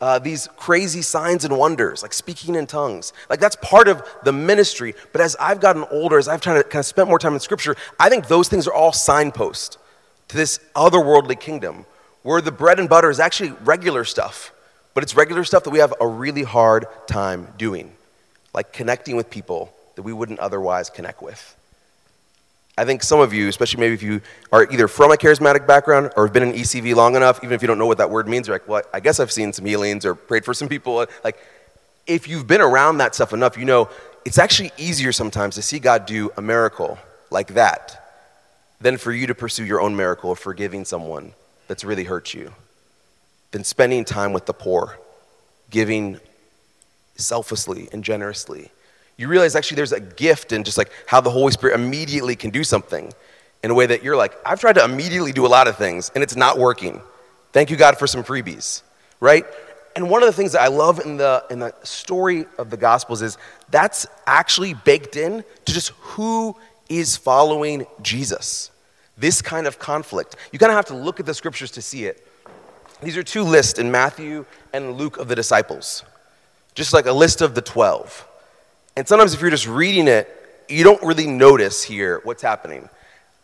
Uh, 0.00 0.18
these 0.18 0.48
crazy 0.56 1.00
signs 1.00 1.44
and 1.44 1.56
wonders, 1.56 2.02
like 2.02 2.12
speaking 2.12 2.56
in 2.56 2.66
tongues. 2.66 3.12
Like, 3.30 3.38
that's 3.38 3.54
part 3.62 3.86
of 3.86 4.02
the 4.24 4.32
ministry. 4.32 4.96
But 5.12 5.20
as 5.20 5.36
I've 5.38 5.60
gotten 5.60 5.84
older, 5.92 6.18
as 6.18 6.26
I've 6.26 6.40
tried 6.40 6.56
to 6.56 6.64
kind 6.64 6.80
of 6.80 6.86
spent 6.86 7.08
more 7.08 7.20
time 7.20 7.34
in 7.34 7.40
Scripture, 7.40 7.76
I 8.00 8.08
think 8.08 8.26
those 8.26 8.48
things 8.48 8.66
are 8.66 8.74
all 8.74 8.92
signposts 8.92 9.78
to 10.26 10.36
this 10.36 10.58
otherworldly 10.74 11.38
kingdom 11.38 11.86
where 12.22 12.40
the 12.40 12.50
bread 12.50 12.80
and 12.80 12.88
butter 12.88 13.10
is 13.10 13.20
actually 13.20 13.52
regular 13.62 14.04
stuff, 14.04 14.52
but 14.92 15.04
it's 15.04 15.14
regular 15.14 15.44
stuff 15.44 15.62
that 15.62 15.70
we 15.70 15.78
have 15.78 15.94
a 16.00 16.06
really 16.06 16.42
hard 16.42 16.86
time 17.06 17.46
doing, 17.56 17.92
like 18.52 18.72
connecting 18.72 19.14
with 19.14 19.30
people 19.30 19.72
that 19.94 20.02
we 20.02 20.12
wouldn't 20.12 20.40
otherwise 20.40 20.90
connect 20.90 21.22
with. 21.22 21.54
I 22.78 22.84
think 22.84 23.02
some 23.02 23.18
of 23.18 23.32
you, 23.32 23.48
especially 23.48 23.80
maybe 23.80 23.94
if 23.94 24.02
you 24.02 24.20
are 24.52 24.70
either 24.70 24.86
from 24.86 25.10
a 25.10 25.16
charismatic 25.16 25.66
background 25.66 26.12
or 26.16 26.26
have 26.26 26.32
been 26.32 26.44
in 26.44 26.52
ECV 26.52 26.94
long 26.94 27.16
enough, 27.16 27.42
even 27.42 27.52
if 27.52 27.60
you 27.60 27.66
don't 27.66 27.78
know 27.78 27.86
what 27.86 27.98
that 27.98 28.08
word 28.08 28.28
means, 28.28 28.46
you're 28.46 28.54
like, 28.54 28.68
well, 28.68 28.82
I 28.94 29.00
guess 29.00 29.18
I've 29.18 29.32
seen 29.32 29.52
some 29.52 29.64
healings 29.64 30.04
or 30.04 30.14
prayed 30.14 30.44
for 30.44 30.54
some 30.54 30.68
people. 30.68 31.04
Like, 31.24 31.38
if 32.06 32.28
you've 32.28 32.46
been 32.46 32.60
around 32.60 32.98
that 32.98 33.14
stuff 33.14 33.32
enough, 33.32 33.58
you 33.58 33.64
know 33.64 33.90
it's 34.24 34.38
actually 34.38 34.70
easier 34.78 35.12
sometimes 35.12 35.56
to 35.56 35.62
see 35.62 35.78
God 35.78 36.06
do 36.06 36.30
a 36.36 36.42
miracle 36.42 36.98
like 37.30 37.48
that 37.54 38.02
than 38.80 38.96
for 38.96 39.12
you 39.12 39.26
to 39.26 39.34
pursue 39.34 39.64
your 39.64 39.80
own 39.80 39.96
miracle 39.96 40.30
of 40.30 40.38
forgiving 40.38 40.84
someone 40.84 41.32
that's 41.66 41.84
really 41.84 42.04
hurt 42.04 42.32
you, 42.32 42.52
than 43.50 43.64
spending 43.64 44.04
time 44.04 44.32
with 44.32 44.46
the 44.46 44.54
poor, 44.54 44.98
giving 45.70 46.18
selflessly 47.16 47.88
and 47.92 48.04
generously 48.04 48.70
you 49.18 49.28
realize 49.28 49.56
actually 49.56 49.74
there's 49.76 49.92
a 49.92 50.00
gift 50.00 50.52
in 50.52 50.64
just 50.64 50.78
like 50.78 50.90
how 51.06 51.20
the 51.20 51.30
Holy 51.30 51.52
Spirit 51.52 51.74
immediately 51.74 52.36
can 52.36 52.50
do 52.50 52.64
something 52.64 53.12
in 53.62 53.70
a 53.70 53.74
way 53.74 53.84
that 53.84 54.04
you're 54.04 54.16
like, 54.16 54.34
I've 54.46 54.60
tried 54.60 54.74
to 54.74 54.84
immediately 54.84 55.32
do 55.32 55.44
a 55.44 55.48
lot 55.48 55.66
of 55.66 55.76
things 55.76 56.10
and 56.14 56.22
it's 56.22 56.36
not 56.36 56.56
working. 56.56 57.02
Thank 57.52 57.70
you, 57.70 57.76
God, 57.76 57.98
for 57.98 58.06
some 58.06 58.22
freebies, 58.22 58.82
right? 59.18 59.44
And 59.96 60.08
one 60.08 60.22
of 60.22 60.28
the 60.28 60.32
things 60.32 60.52
that 60.52 60.62
I 60.62 60.68
love 60.68 61.00
in 61.00 61.16
the, 61.16 61.44
in 61.50 61.58
the 61.58 61.74
story 61.82 62.46
of 62.58 62.70
the 62.70 62.76
Gospels 62.76 63.20
is 63.20 63.36
that's 63.70 64.06
actually 64.26 64.74
baked 64.74 65.16
in 65.16 65.42
to 65.64 65.72
just 65.72 65.88
who 65.98 66.56
is 66.88 67.16
following 67.16 67.86
Jesus. 68.00 68.70
This 69.16 69.42
kind 69.42 69.66
of 69.66 69.80
conflict. 69.80 70.36
You 70.52 70.60
kind 70.60 70.70
of 70.70 70.76
have 70.76 70.86
to 70.86 70.94
look 70.94 71.18
at 71.18 71.26
the 71.26 71.34
scriptures 71.34 71.72
to 71.72 71.82
see 71.82 72.04
it. 72.04 72.24
These 73.02 73.16
are 73.16 73.24
two 73.24 73.42
lists 73.42 73.80
in 73.80 73.90
Matthew 73.90 74.44
and 74.72 74.96
Luke 74.96 75.16
of 75.16 75.26
the 75.26 75.34
disciples, 75.34 76.04
just 76.76 76.92
like 76.92 77.06
a 77.06 77.12
list 77.12 77.40
of 77.40 77.56
the 77.56 77.62
12. 77.62 78.27
And 78.98 79.06
sometimes 79.06 79.32
if 79.32 79.40
you're 79.40 79.48
just 79.48 79.68
reading 79.68 80.08
it, 80.08 80.28
you 80.68 80.82
don't 80.82 81.00
really 81.04 81.28
notice 81.28 81.84
here 81.84 82.20
what's 82.24 82.42
happening. 82.42 82.88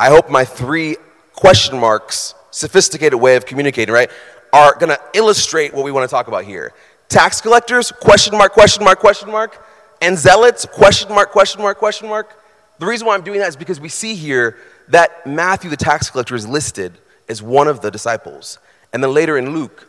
I 0.00 0.08
hope 0.08 0.28
my 0.28 0.44
three 0.44 0.96
question 1.32 1.78
marks, 1.78 2.34
sophisticated 2.50 3.20
way 3.20 3.36
of 3.36 3.46
communicating, 3.46 3.94
right, 3.94 4.10
are 4.52 4.74
going 4.74 4.88
to 4.88 5.00
illustrate 5.14 5.72
what 5.72 5.84
we 5.84 5.92
want 5.92 6.10
to 6.10 6.12
talk 6.12 6.26
about 6.26 6.42
here. 6.42 6.72
Tax 7.08 7.40
collectors, 7.40 7.92
question 7.92 8.36
mark, 8.36 8.52
question 8.52 8.82
mark, 8.82 8.98
question 8.98 9.30
mark, 9.30 9.64
and 10.02 10.18
zealots, 10.18 10.66
question 10.66 11.08
mark, 11.10 11.30
question 11.30 11.62
mark, 11.62 11.78
question 11.78 12.08
mark. 12.08 12.36
The 12.80 12.86
reason 12.86 13.06
why 13.06 13.14
I'm 13.14 13.22
doing 13.22 13.38
that 13.38 13.48
is 13.48 13.54
because 13.54 13.78
we 13.78 13.88
see 13.88 14.16
here 14.16 14.58
that 14.88 15.24
Matthew, 15.24 15.70
the 15.70 15.76
tax 15.76 16.10
collector, 16.10 16.34
is 16.34 16.48
listed 16.48 16.98
as 17.28 17.40
one 17.40 17.68
of 17.68 17.80
the 17.80 17.92
disciples. 17.92 18.58
And 18.92 19.04
then 19.04 19.14
later 19.14 19.38
in 19.38 19.50
Luke, 19.50 19.86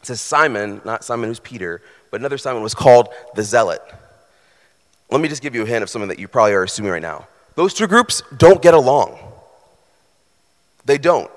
it 0.00 0.06
says 0.06 0.20
Simon, 0.20 0.80
not 0.84 1.04
Simon 1.04 1.28
who's 1.28 1.38
Peter, 1.38 1.80
but 2.10 2.20
another 2.20 2.38
Simon 2.38 2.60
was 2.60 2.74
called 2.74 3.10
the 3.36 3.44
zealot. 3.44 3.80
Let 5.10 5.20
me 5.20 5.28
just 5.28 5.42
give 5.42 5.54
you 5.54 5.62
a 5.62 5.66
hint 5.66 5.82
of 5.82 5.90
something 5.90 6.08
that 6.08 6.18
you 6.18 6.26
probably 6.28 6.52
are 6.52 6.64
assuming 6.64 6.92
right 6.92 7.02
now. 7.02 7.28
Those 7.54 7.72
two 7.72 7.86
groups 7.86 8.22
don't 8.36 8.60
get 8.60 8.74
along. 8.74 9.18
They 10.84 10.98
don't. 10.98 11.30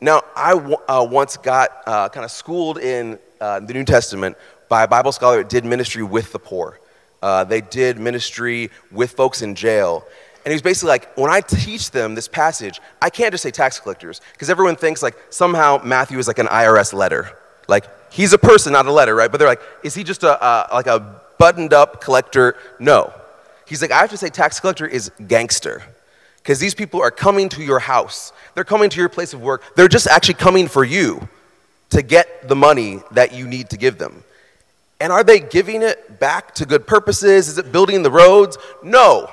Now, 0.00 0.22
I 0.36 0.52
uh, 0.52 1.06
once 1.08 1.36
got 1.36 1.70
uh, 1.86 2.08
kind 2.08 2.24
of 2.24 2.30
schooled 2.30 2.78
in 2.78 3.18
uh, 3.40 3.60
the 3.60 3.72
New 3.72 3.84
Testament 3.84 4.36
by 4.68 4.82
a 4.82 4.88
Bible 4.88 5.12
scholar 5.12 5.38
that 5.38 5.48
did 5.48 5.64
ministry 5.64 6.02
with 6.02 6.32
the 6.32 6.38
poor. 6.38 6.80
Uh, 7.22 7.44
they 7.44 7.60
did 7.60 7.98
ministry 7.98 8.70
with 8.90 9.12
folks 9.12 9.42
in 9.42 9.54
jail. 9.54 10.04
And 10.44 10.52
he 10.52 10.54
was 10.54 10.62
basically 10.62 10.88
like, 10.88 11.16
when 11.16 11.30
I 11.30 11.40
teach 11.40 11.90
them 11.90 12.14
this 12.14 12.28
passage, 12.28 12.80
I 13.00 13.08
can't 13.08 13.32
just 13.32 13.42
say 13.42 13.50
tax 13.50 13.80
collectors, 13.80 14.20
because 14.32 14.50
everyone 14.50 14.76
thinks 14.76 15.02
like 15.02 15.16
somehow 15.30 15.80
Matthew 15.82 16.18
is 16.18 16.28
like 16.28 16.38
an 16.38 16.48
IRS 16.48 16.92
letter. 16.92 17.38
Like, 17.66 17.86
he's 18.12 18.34
a 18.34 18.38
person, 18.38 18.74
not 18.74 18.84
a 18.84 18.92
letter, 18.92 19.14
right? 19.14 19.30
But 19.30 19.38
they're 19.38 19.48
like, 19.48 19.62
is 19.82 19.94
he 19.94 20.04
just 20.04 20.22
a, 20.22 20.68
like 20.70 20.86
a 20.86 21.22
buttoned 21.38 21.72
up 21.72 22.00
collector. 22.00 22.56
No. 22.78 23.12
He's 23.66 23.80
like, 23.80 23.90
I 23.90 24.00
have 24.00 24.10
to 24.10 24.16
say, 24.16 24.28
tax 24.28 24.60
collector 24.60 24.86
is 24.86 25.10
gangster. 25.26 25.82
Because 26.36 26.60
these 26.60 26.74
people 26.74 27.00
are 27.00 27.10
coming 27.10 27.48
to 27.50 27.62
your 27.62 27.78
house, 27.78 28.32
they're 28.54 28.64
coming 28.64 28.90
to 28.90 29.00
your 29.00 29.08
place 29.08 29.32
of 29.32 29.40
work, 29.40 29.62
they're 29.76 29.88
just 29.88 30.06
actually 30.06 30.34
coming 30.34 30.68
for 30.68 30.84
you 30.84 31.26
to 31.90 32.02
get 32.02 32.48
the 32.48 32.56
money 32.56 33.00
that 33.12 33.32
you 33.32 33.46
need 33.46 33.70
to 33.70 33.78
give 33.78 33.96
them. 33.96 34.22
And 35.00 35.12
are 35.12 35.24
they 35.24 35.40
giving 35.40 35.82
it 35.82 36.20
back 36.20 36.54
to 36.56 36.66
good 36.66 36.86
purposes? 36.86 37.48
Is 37.48 37.58
it 37.58 37.72
building 37.72 38.02
the 38.02 38.10
roads? 38.10 38.58
No. 38.82 39.30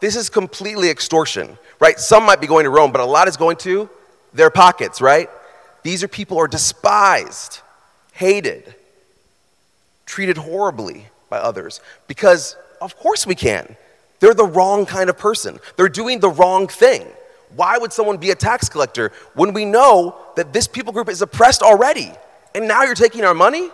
This 0.00 0.16
is 0.16 0.28
completely 0.28 0.90
extortion, 0.90 1.58
right? 1.78 1.98
Some 1.98 2.24
might 2.24 2.40
be 2.40 2.46
going 2.46 2.64
to 2.64 2.70
Rome, 2.70 2.92
but 2.92 3.00
a 3.00 3.06
lot 3.06 3.28
is 3.28 3.36
going 3.36 3.56
to 3.58 3.88
their 4.32 4.50
pockets, 4.50 5.00
right? 5.00 5.28
These 5.82 6.02
are 6.02 6.08
people 6.08 6.36
who 6.36 6.42
are 6.42 6.48
despised, 6.48 7.60
hated, 8.12 8.74
treated 10.06 10.36
horribly 10.36 11.06
by 11.30 11.38
others 11.38 11.80
because, 12.08 12.56
of 12.80 12.96
course, 12.98 13.26
we 13.26 13.34
can. 13.34 13.76
They're 14.18 14.34
the 14.34 14.44
wrong 14.44 14.84
kind 14.84 15.08
of 15.08 15.16
person, 15.16 15.58
they're 15.76 15.88
doing 15.88 16.20
the 16.20 16.28
wrong 16.28 16.68
thing. 16.68 17.06
Why 17.56 17.78
would 17.78 17.92
someone 17.92 18.18
be 18.18 18.30
a 18.30 18.34
tax 18.34 18.68
collector 18.68 19.10
when 19.34 19.52
we 19.52 19.64
know 19.64 20.16
that 20.36 20.52
this 20.52 20.68
people 20.68 20.92
group 20.92 21.08
is 21.08 21.22
oppressed 21.22 21.62
already? 21.62 22.12
And 22.54 22.68
now 22.68 22.84
you're 22.84 22.94
taking 22.94 23.24
our 23.24 23.34
money? 23.34 23.70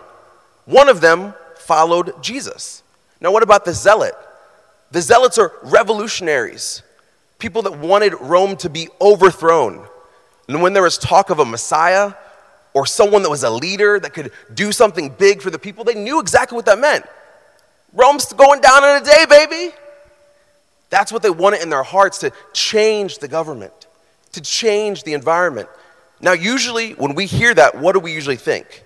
One 0.65 0.89
of 0.89 0.99
them 0.99 1.33
followed 1.57 2.21
Jesus. 2.23 2.81
Now, 3.21 3.31
what 3.31 3.43
about 3.43 3.65
the 3.65 3.73
zealot? 3.73 4.13
The 4.91 5.01
zealots 5.01 5.37
are 5.37 5.51
revolutionaries, 5.63 6.81
people 7.39 7.61
that 7.63 7.77
wanted 7.77 8.13
Rome 8.19 8.55
to 8.57 8.69
be 8.69 8.87
overthrown. 9.01 9.85
And 10.47 10.61
when 10.61 10.73
there 10.73 10.83
was 10.83 10.97
talk 10.97 11.29
of 11.29 11.39
a 11.39 11.45
Messiah 11.45 12.13
or 12.73 12.85
someone 12.85 13.21
that 13.23 13.29
was 13.29 13.43
a 13.43 13.49
leader 13.49 13.99
that 13.99 14.13
could 14.13 14.31
do 14.53 14.71
something 14.71 15.09
big 15.09 15.41
for 15.41 15.49
the 15.49 15.59
people, 15.59 15.83
they 15.83 15.95
knew 15.95 16.19
exactly 16.19 16.55
what 16.55 16.65
that 16.65 16.79
meant. 16.79 17.05
Rome's 17.97 18.31
going 18.31 18.61
down 18.61 18.83
in 18.83 19.01
a 19.01 19.05
day, 19.05 19.25
baby. 19.27 19.73
That's 20.91 21.11
what 21.11 21.23
they 21.23 21.31
wanted 21.31 21.63
in 21.63 21.69
their 21.69 21.83
hearts 21.83 22.19
to 22.19 22.31
change 22.53 23.17
the 23.17 23.27
government, 23.27 23.87
to 24.33 24.41
change 24.41 25.03
the 25.03 25.13
environment. 25.13 25.67
Now, 26.21 26.33
usually 26.33 26.93
when 26.93 27.15
we 27.15 27.25
hear 27.25 27.53
that, 27.55 27.75
what 27.75 27.93
do 27.93 27.99
we 27.99 28.13
usually 28.13 28.35
think? 28.35 28.83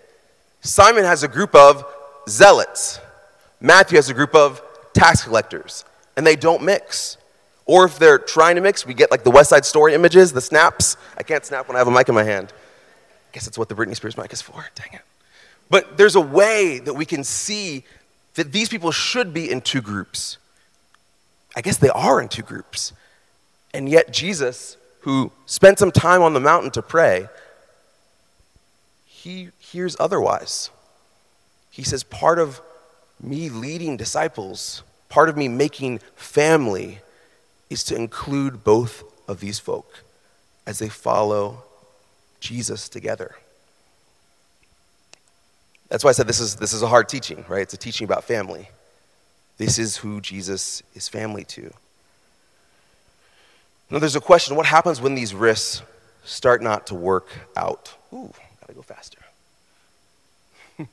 Simon 0.62 1.04
has 1.04 1.24
a 1.24 1.28
group 1.28 1.54
of 1.54 1.84
zealots, 2.28 3.00
Matthew 3.60 3.98
has 3.98 4.10
a 4.10 4.14
group 4.14 4.34
of 4.34 4.62
tax 4.94 5.24
collectors, 5.24 5.84
and 6.16 6.26
they 6.26 6.36
don't 6.36 6.64
mix. 6.64 7.18
Or 7.66 7.86
if 7.86 8.00
they're 8.00 8.18
trying 8.18 8.56
to 8.56 8.62
mix, 8.62 8.86
we 8.86 8.94
get 8.94 9.12
like 9.12 9.24
the 9.24 9.32
West 9.32 9.50
Side 9.50 9.66
Story 9.66 9.94
images, 9.94 10.34
the 10.34 10.42
snaps. 10.42 10.98
I 11.18 11.24
can't 11.24 11.46
snap 11.46 11.68
when 11.68 11.76
I 11.76 11.80
have 11.80 11.88
a 11.88 11.92
mic 11.92 12.10
in 12.10 12.16
my 12.16 12.24
hand. 12.24 12.52
I 12.52 13.34
guess 13.34 13.46
that's 13.46 13.58
what 13.58 13.70
the 13.70 13.76
Britney 13.76 13.96
Spears 13.96 14.18
mic 14.18 14.34
is 14.34 14.42
for. 14.42 14.66
Dang 14.76 14.94
it. 14.94 15.02
But 15.70 15.96
there's 15.96 16.16
a 16.16 16.22
way 16.22 16.80
that 16.80 16.94
we 16.94 17.06
can 17.06 17.24
see 17.24 17.86
that 18.36 18.52
these 18.52 18.70
people 18.70 18.92
should 18.92 19.34
be 19.34 19.52
in 19.52 19.62
two 19.62 19.82
groups. 19.82 20.38
I 21.56 21.62
guess 21.62 21.78
they 21.78 21.90
are 21.90 22.22
in 22.22 22.30
two 22.30 22.44
groups. 22.44 22.94
And 23.74 23.90
yet, 23.90 24.12
Jesus, 24.12 24.78
who 25.02 25.32
spent 25.46 25.80
some 25.80 25.92
time 25.92 26.22
on 26.22 26.34
the 26.34 26.40
mountain 26.40 26.72
to 26.72 26.82
pray, 26.82 27.28
he 29.06 29.50
hears 29.60 29.96
otherwise. 30.00 30.70
He 31.70 31.84
says, 31.84 32.04
Part 32.04 32.40
of 32.40 32.62
me 33.22 33.50
leading 33.50 33.98
disciples, 33.98 34.84
part 35.10 35.30
of 35.30 35.38
me 35.38 35.48
making 35.48 36.00
family, 36.16 37.00
is 37.70 37.84
to 37.86 37.96
include 37.96 38.64
both 38.64 39.04
of 39.28 39.40
these 39.40 39.60
folk 39.60 40.04
as 40.66 40.80
they 40.80 40.90
follow 40.90 41.64
Jesus 42.40 42.90
together. 42.90 43.36
That's 45.92 46.06
why 46.06 46.12
I 46.12 46.14
said 46.14 46.26
this 46.26 46.40
is, 46.40 46.56
this 46.56 46.72
is 46.72 46.82
a 46.84 46.88
hard 46.88 47.10
teaching, 47.10 47.44
right? 47.50 47.62
It's 47.62 47.74
a 47.74 47.78
teaching 47.78 48.06
about 48.06 48.24
family. 48.24 48.70
This 49.58 49.78
is 49.78 49.98
who 49.98 50.22
Jesus 50.22 50.82
is 50.96 51.10
family 51.10 51.44
to. 51.44 51.70
Now, 53.90 54.00
there's 54.00 54.16
a 54.16 54.22
question 54.22 54.56
what 54.56 54.66
happens 54.66 55.02
when 55.02 55.16
these 55.16 55.36
risks 55.36 55.82
start 56.24 56.64
not 56.64 56.88
to 56.88 56.96
work 56.96 57.28
out? 57.58 57.94
Ooh, 58.14 58.32
gotta 58.62 58.74
go 58.74 58.82
faster. 58.82 59.20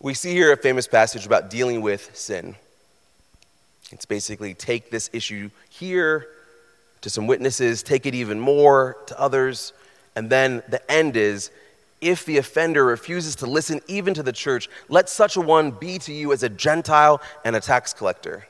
we 0.00 0.14
see 0.14 0.30
here 0.34 0.52
a 0.52 0.56
famous 0.56 0.86
passage 0.86 1.26
about 1.26 1.50
dealing 1.50 1.82
with 1.82 2.16
sin. 2.16 2.54
It's 3.90 4.06
basically 4.06 4.54
take 4.54 4.92
this 4.92 5.10
issue 5.12 5.50
here 5.68 6.28
to 7.00 7.10
some 7.10 7.26
witnesses, 7.26 7.82
take 7.82 8.06
it 8.06 8.14
even 8.14 8.38
more 8.38 8.98
to 9.06 9.20
others, 9.20 9.72
and 10.14 10.30
then 10.30 10.62
the 10.68 10.88
end 10.88 11.16
is 11.16 11.50
if 12.00 12.24
the 12.24 12.38
offender 12.38 12.84
refuses 12.84 13.36
to 13.36 13.46
listen 13.46 13.80
even 13.86 14.14
to 14.14 14.22
the 14.22 14.32
church, 14.32 14.68
let 14.88 15.08
such 15.08 15.36
a 15.36 15.40
one 15.40 15.70
be 15.70 15.98
to 15.98 16.12
you 16.12 16.32
as 16.32 16.42
a 16.42 16.48
Gentile 16.48 17.20
and 17.44 17.54
a 17.54 17.60
tax 17.60 17.92
collector. 17.92 18.46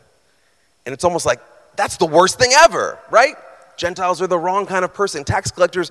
And 0.87 0.93
it's 0.93 1.05
almost 1.05 1.27
like 1.27 1.41
that's 1.77 1.97
the 1.97 2.07
worst 2.07 2.39
thing 2.39 2.53
ever, 2.55 2.99
right? 3.11 3.35
Gentiles 3.77 4.23
are 4.23 4.27
the 4.27 4.39
wrong 4.39 4.67
kind 4.67 4.85
of 4.85 4.95
person. 4.95 5.25
Tax 5.25 5.51
collectors, 5.51 5.91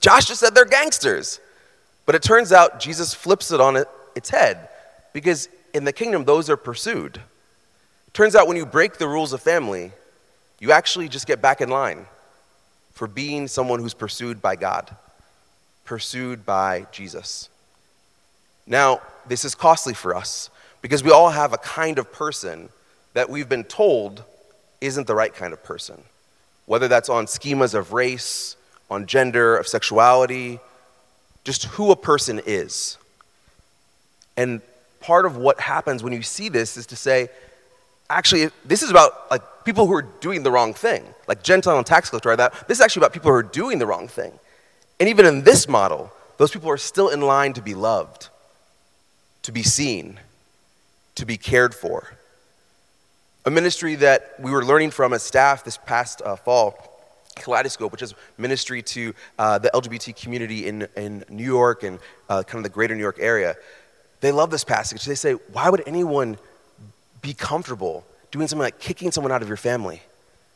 Josh 0.00 0.26
just 0.26 0.40
said 0.40 0.54
they're 0.54 0.64
gangsters. 0.64 1.40
But 2.04 2.14
it 2.14 2.22
turns 2.22 2.52
out 2.52 2.80
Jesus 2.80 3.14
flips 3.14 3.52
it 3.52 3.60
on 3.60 3.76
it, 3.76 3.88
its 4.14 4.30
head 4.30 4.68
because 5.12 5.48
in 5.74 5.84
the 5.84 5.92
kingdom, 5.92 6.24
those 6.24 6.50
are 6.50 6.56
pursued. 6.56 7.20
Turns 8.12 8.34
out 8.34 8.48
when 8.48 8.56
you 8.56 8.66
break 8.66 8.98
the 8.98 9.06
rules 9.06 9.32
of 9.32 9.42
family, 9.42 9.92
you 10.58 10.72
actually 10.72 11.08
just 11.08 11.26
get 11.26 11.40
back 11.40 11.60
in 11.60 11.68
line 11.68 12.06
for 12.92 13.06
being 13.06 13.46
someone 13.46 13.78
who's 13.78 13.94
pursued 13.94 14.42
by 14.42 14.56
God 14.56 14.94
pursued 15.88 16.44
by 16.44 16.86
Jesus. 16.92 17.48
Now, 18.66 19.00
this 19.26 19.42
is 19.46 19.54
costly 19.54 19.94
for 19.94 20.14
us 20.14 20.50
because 20.82 21.02
we 21.02 21.10
all 21.10 21.30
have 21.30 21.54
a 21.54 21.56
kind 21.56 21.98
of 21.98 22.12
person 22.12 22.68
that 23.14 23.30
we've 23.30 23.48
been 23.48 23.64
told 23.64 24.22
isn't 24.82 25.06
the 25.06 25.14
right 25.14 25.34
kind 25.34 25.54
of 25.54 25.64
person. 25.64 26.02
Whether 26.66 26.88
that's 26.88 27.08
on 27.08 27.24
schemas 27.24 27.72
of 27.72 27.94
race, 27.94 28.54
on 28.90 29.06
gender, 29.06 29.56
of 29.56 29.66
sexuality, 29.66 30.60
just 31.42 31.64
who 31.64 31.90
a 31.90 31.96
person 31.96 32.38
is. 32.44 32.98
And 34.36 34.60
part 35.00 35.24
of 35.24 35.38
what 35.38 35.58
happens 35.58 36.02
when 36.02 36.12
you 36.12 36.20
see 36.20 36.50
this 36.50 36.76
is 36.76 36.84
to 36.88 36.96
say, 36.96 37.30
actually, 38.10 38.50
this 38.62 38.82
is 38.82 38.90
about 38.90 39.30
like 39.30 39.40
people 39.64 39.86
who 39.86 39.94
are 39.94 40.06
doing 40.20 40.42
the 40.42 40.50
wrong 40.50 40.74
thing. 40.74 41.02
Like 41.26 41.42
Gentile 41.42 41.78
and 41.78 41.86
tax 41.86 42.10
collector 42.10 42.28
are 42.32 42.36
that. 42.36 42.68
This 42.68 42.76
is 42.76 42.82
actually 42.82 43.00
about 43.00 43.14
people 43.14 43.30
who 43.30 43.36
are 43.38 43.42
doing 43.42 43.78
the 43.78 43.86
wrong 43.86 44.06
thing. 44.06 44.38
And 45.00 45.08
even 45.08 45.26
in 45.26 45.42
this 45.42 45.68
model, 45.68 46.12
those 46.38 46.50
people 46.50 46.70
are 46.70 46.76
still 46.76 47.08
in 47.08 47.20
line 47.20 47.52
to 47.54 47.62
be 47.62 47.74
loved, 47.74 48.28
to 49.42 49.52
be 49.52 49.62
seen, 49.62 50.18
to 51.14 51.26
be 51.26 51.36
cared 51.36 51.74
for. 51.74 52.14
A 53.44 53.50
ministry 53.50 53.94
that 53.96 54.34
we 54.38 54.50
were 54.50 54.64
learning 54.64 54.90
from 54.90 55.12
as 55.12 55.22
staff 55.22 55.64
this 55.64 55.78
past 55.78 56.20
uh, 56.24 56.36
fall, 56.36 57.00
Kaleidoscope, 57.36 57.92
which 57.92 58.02
is 58.02 58.14
ministry 58.36 58.82
to 58.82 59.14
uh, 59.38 59.58
the 59.58 59.70
LGBT 59.72 60.20
community 60.20 60.66
in, 60.66 60.86
in 60.96 61.24
New 61.28 61.44
York 61.44 61.82
and 61.82 61.98
uh, 62.28 62.42
kind 62.42 62.58
of 62.58 62.64
the 62.64 62.74
greater 62.74 62.94
New 62.94 63.02
York 63.02 63.18
area. 63.20 63.56
They 64.20 64.32
love 64.32 64.50
this 64.50 64.64
passage. 64.64 65.04
They 65.04 65.14
say, 65.14 65.32
Why 65.32 65.70
would 65.70 65.82
anyone 65.86 66.38
be 67.22 67.34
comfortable 67.34 68.04
doing 68.30 68.48
something 68.48 68.62
like 68.62 68.80
kicking 68.80 69.12
someone 69.12 69.32
out 69.32 69.42
of 69.42 69.48
your 69.48 69.56
family? 69.56 70.02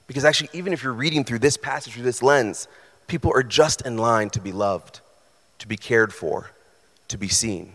Because 0.06 0.24
actually, 0.24 0.50
even 0.52 0.72
if 0.72 0.82
you're 0.82 0.92
reading 0.92 1.24
through 1.24 1.38
this 1.38 1.56
passage 1.56 1.94
through 1.94 2.02
this 2.02 2.22
lens, 2.22 2.68
People 3.06 3.32
are 3.34 3.42
just 3.42 3.82
in 3.82 3.98
line 3.98 4.30
to 4.30 4.40
be 4.40 4.52
loved, 4.52 5.00
to 5.58 5.68
be 5.68 5.76
cared 5.76 6.12
for, 6.12 6.50
to 7.08 7.18
be 7.18 7.28
seen. 7.28 7.74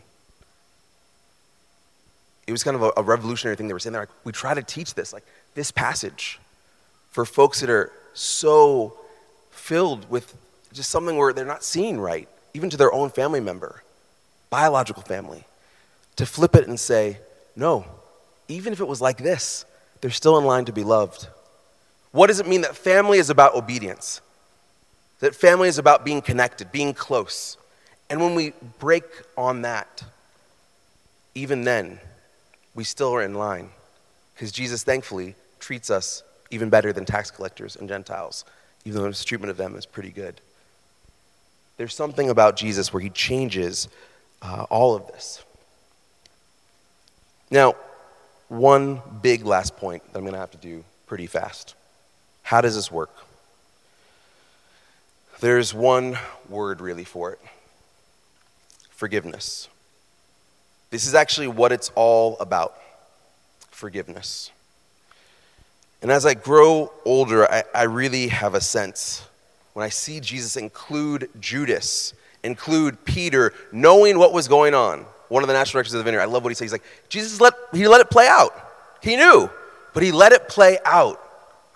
It 2.47 2.51
was 2.51 2.63
kind 2.63 2.75
of 2.75 2.81
a, 2.81 2.91
a 2.97 3.03
revolutionary 3.03 3.55
thing 3.55 3.67
they 3.67 3.73
were 3.73 3.79
saying 3.79 3.93
there. 3.93 4.03
Like, 4.03 4.09
we 4.23 4.31
try 4.31 4.53
to 4.53 4.63
teach 4.63 4.93
this, 4.93 5.13
like 5.13 5.25
this 5.53 5.69
passage, 5.69 6.39
for 7.11 7.25
folks 7.25 7.59
that 7.61 7.69
are 7.69 7.91
so 8.13 8.97
filled 9.51 10.09
with 10.09 10.35
just 10.73 10.89
something 10.89 11.17
where 11.17 11.33
they're 11.33 11.45
not 11.45 11.63
seen 11.63 11.97
right, 11.97 12.27
even 12.53 12.69
to 12.69 12.77
their 12.77 12.93
own 12.93 13.09
family 13.09 13.39
member, 13.39 13.83
biological 14.49 15.03
family, 15.03 15.45
to 16.15 16.25
flip 16.25 16.55
it 16.55 16.67
and 16.67 16.79
say, 16.79 17.19
no, 17.55 17.85
even 18.47 18.73
if 18.73 18.79
it 18.79 18.87
was 18.87 19.01
like 19.01 19.17
this, 19.17 19.65
they're 20.01 20.11
still 20.11 20.37
in 20.37 20.45
line 20.45 20.65
to 20.65 20.71
be 20.71 20.83
loved. 20.83 21.27
What 22.11 22.27
does 22.27 22.39
it 22.39 22.47
mean 22.47 22.61
that 22.61 22.75
family 22.75 23.17
is 23.17 23.29
about 23.29 23.55
obedience? 23.55 24.21
That 25.19 25.35
family 25.35 25.67
is 25.67 25.77
about 25.77 26.05
being 26.05 26.21
connected, 26.21 26.71
being 26.71 26.93
close. 26.93 27.57
And 28.09 28.21
when 28.21 28.35
we 28.35 28.53
break 28.79 29.03
on 29.35 29.63
that, 29.63 30.03
even 31.35 31.63
then, 31.63 31.99
we 32.75 32.83
still 32.83 33.13
are 33.13 33.23
in 33.23 33.33
line. 33.33 33.69
Because 34.33 34.51
Jesus, 34.51 34.83
thankfully, 34.83 35.35
treats 35.59 35.89
us 35.89 36.23
even 36.51 36.69
better 36.69 36.93
than 36.93 37.05
tax 37.05 37.31
collectors 37.31 37.75
and 37.75 37.89
Gentiles, 37.89 38.45
even 38.85 39.01
though 39.01 39.07
his 39.07 39.25
treatment 39.25 39.51
of 39.51 39.57
them 39.57 39.75
is 39.75 39.85
pretty 39.85 40.11
good. 40.11 40.39
There's 41.77 41.95
something 41.95 42.29
about 42.29 42.55
Jesus 42.55 42.93
where 42.93 43.01
he 43.01 43.09
changes 43.09 43.87
uh, 44.41 44.65
all 44.69 44.95
of 44.95 45.07
this. 45.07 45.43
Now, 47.49 47.75
one 48.49 49.01
big 49.21 49.45
last 49.45 49.77
point 49.77 50.03
that 50.11 50.17
I'm 50.17 50.23
going 50.23 50.33
to 50.33 50.39
have 50.39 50.51
to 50.51 50.57
do 50.57 50.83
pretty 51.05 51.27
fast. 51.27 51.75
How 52.43 52.61
does 52.61 52.75
this 52.75 52.91
work? 52.91 53.11
There's 55.39 55.73
one 55.73 56.17
word 56.49 56.81
really 56.81 57.03
for 57.03 57.31
it 57.31 57.39
forgiveness. 58.89 59.69
This 60.89 61.05
is 61.05 61.13
actually 61.13 61.49
what 61.49 61.71
it's 61.71 61.91
all 61.93 62.35
about 62.39 62.75
forgiveness. 63.69 64.49
And 66.01 66.11
as 66.11 66.25
I 66.25 66.33
grow 66.33 66.91
older, 67.05 67.49
I, 67.51 67.63
I, 67.75 67.83
really 67.83 68.29
have 68.29 68.55
a 68.55 68.61
sense 68.61 69.23
when 69.73 69.85
I 69.85 69.89
see 69.89 70.19
Jesus 70.19 70.57
include 70.57 71.29
Judas, 71.39 72.15
include 72.43 73.05
Peter, 73.05 73.53
knowing 73.71 74.17
what 74.17 74.33
was 74.33 74.47
going 74.47 74.73
on, 74.73 75.05
one 75.29 75.43
of 75.43 75.47
the 75.47 75.53
national 75.53 75.73
directors 75.79 75.93
of 75.93 75.99
the 75.99 76.03
vineyard. 76.03 76.21
I 76.21 76.25
love 76.25 76.43
what 76.43 76.49
he 76.49 76.55
says. 76.55 76.65
He's 76.65 76.71
like, 76.71 76.83
Jesus 77.09 77.39
let, 77.39 77.53
he 77.71 77.87
let 77.87 78.01
it 78.01 78.09
play 78.09 78.27
out. 78.27 78.53
He 79.03 79.15
knew, 79.15 79.47
but 79.93 80.01
he 80.01 80.11
let 80.11 80.31
it 80.31 80.49
play 80.49 80.79
out. 80.85 81.21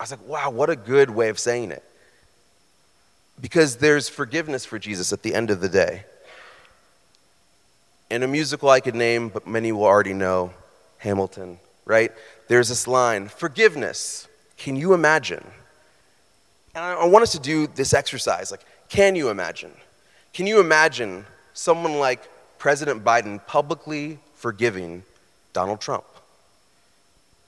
I 0.00 0.02
was 0.02 0.10
like, 0.10 0.26
wow, 0.26 0.50
what 0.50 0.70
a 0.70 0.76
good 0.76 1.10
way 1.10 1.28
of 1.28 1.38
saying 1.38 1.70
it. 1.70 1.84
Because 3.40 3.76
there's 3.76 4.08
forgiveness 4.08 4.64
for 4.64 4.78
Jesus 4.78 5.12
at 5.12 5.22
the 5.22 5.34
end 5.34 5.50
of 5.50 5.60
the 5.60 5.68
day. 5.68 6.04
In 8.10 8.22
a 8.22 8.28
musical 8.28 8.68
I 8.68 8.80
could 8.80 8.94
name, 8.94 9.28
but 9.28 9.46
many 9.46 9.72
will 9.72 9.84
already 9.84 10.12
know, 10.12 10.52
Hamilton, 10.98 11.58
right? 11.84 12.12
There's 12.48 12.68
this 12.68 12.86
line 12.86 13.28
forgiveness. 13.28 14.28
Can 14.56 14.76
you 14.76 14.92
imagine? 14.92 15.44
And 16.74 16.84
I 16.84 17.06
want 17.06 17.22
us 17.22 17.32
to 17.32 17.40
do 17.40 17.66
this 17.66 17.92
exercise. 17.92 18.50
Like, 18.50 18.64
can 18.88 19.16
you 19.16 19.30
imagine? 19.30 19.72
Can 20.32 20.46
you 20.46 20.60
imagine 20.60 21.26
someone 21.54 21.98
like 21.98 22.28
President 22.58 23.02
Biden 23.02 23.44
publicly 23.46 24.18
forgiving 24.34 25.02
Donald 25.52 25.80
Trump? 25.80 26.04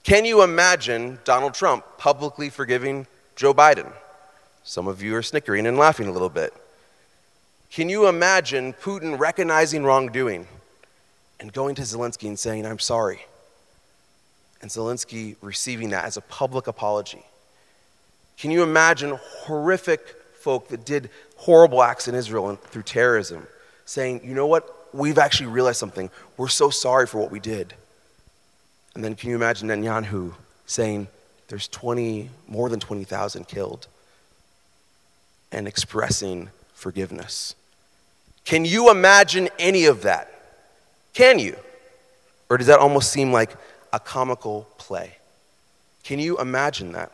Can 0.03 0.25
you 0.25 0.43
imagine 0.43 1.19
Donald 1.25 1.55
Trump 1.55 1.85
publicly 1.97 2.51
forgiving 2.51 3.07
Joe 3.37 3.55
Biden? 3.55 3.91
Some 4.65 4.89
of 4.89 5.03
you 5.03 5.15
are 5.15 5.23
snickering 5.23 5.67
and 5.67 5.77
laughing 5.77 6.09
a 6.09 6.11
little 6.11 6.31
bit. 6.31 6.55
Can 7.71 7.91
you 7.91 8.09
imagine 8.09 8.73
Putin 8.73 9.19
recognizing 9.19 9.85
wrongdoing 9.85 10.47
and 11.39 11.53
going 11.53 11.75
to 11.75 11.83
Zelensky 11.83 12.29
and 12.29 12.39
saying, 12.39 12.65
I'm 12.65 12.79
sorry? 12.79 13.27
And 14.63 14.71
Zelensky 14.71 15.37
receiving 15.43 15.91
that 15.91 16.07
as 16.07 16.17
a 16.17 16.23
public 16.23 16.67
apology. 16.67 17.23
Can 18.39 18.51
you 18.51 18.63
imagine 18.63 19.19
horrific 19.21 20.01
folk 20.41 20.69
that 20.69 20.87
did 20.87 21.11
horrible 21.37 21.83
acts 21.83 22.09
in 22.09 22.15
Israel 22.15 22.49
and 22.49 22.59
through 22.61 22.85
terrorism 22.85 23.47
saying, 23.85 24.23
you 24.25 24.35
know 24.35 24.47
what? 24.47 24.89
We've 24.95 25.19
actually 25.19 25.49
realized 25.49 25.79
something. 25.79 26.09
We're 26.39 26.49
so 26.49 26.71
sorry 26.71 27.07
for 27.07 27.19
what 27.19 27.31
we 27.31 27.41
did. 27.41 27.75
And 28.95 29.05
then 29.05 29.15
can 29.15 29.29
you 29.29 29.37
imagine 29.37 29.69
Netanyahu 29.69 30.33
saying, 30.67 31.09
there's 31.49 31.69
20, 31.69 32.31
more 32.49 32.69
than 32.69 32.81
20,000 32.81 33.47
killed, 33.47 33.89
and 35.55 35.67
expressing 35.67 36.51
forgiveness? 36.75 37.55
Can 38.45 38.65
you 38.65 38.91
imagine 38.91 39.49
any 39.59 39.87
of 39.87 40.03
that? 40.03 40.31
Can 41.15 41.39
you? 41.39 41.57
Or 42.51 42.59
does 42.59 42.67
that 42.67 42.79
almost 42.79 43.11
seem 43.11 43.33
like 43.33 43.57
a 43.93 43.99
comical 43.99 44.69
play? 44.77 45.17
Can 46.03 46.19
you 46.19 46.39
imagine 46.39 46.93
that? 46.93 47.11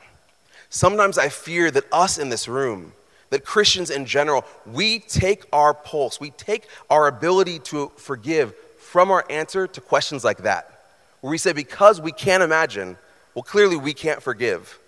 Sometimes 0.71 1.19
I 1.19 1.29
fear 1.29 1.71
that 1.71 1.85
us 1.93 2.19
in 2.19 2.31
this 2.31 2.49
room, 2.49 2.93
that 3.31 3.45
Christians 3.45 3.91
in 3.91 4.07
general, 4.07 4.45
we 4.67 4.99
take 4.99 5.45
our 5.53 5.73
pulse, 5.73 6.19
we 6.19 6.31
take 6.31 6.67
our 6.89 7.07
ability 7.07 7.61
to 7.61 7.93
forgive 7.97 8.55
from 8.79 9.13
our 9.13 9.25
answer 9.31 9.69
to 9.69 9.81
questions 9.81 10.25
like 10.25 10.39
that, 10.39 10.83
where 11.21 11.31
we 11.31 11.39
say, 11.39 11.53
because 11.53 12.01
we 12.01 12.11
can't 12.11 12.43
imagine, 12.43 12.97
well, 13.35 13.45
clearly 13.45 13.77
we 13.77 13.95
can't 13.95 14.21
forgive. 14.21 14.80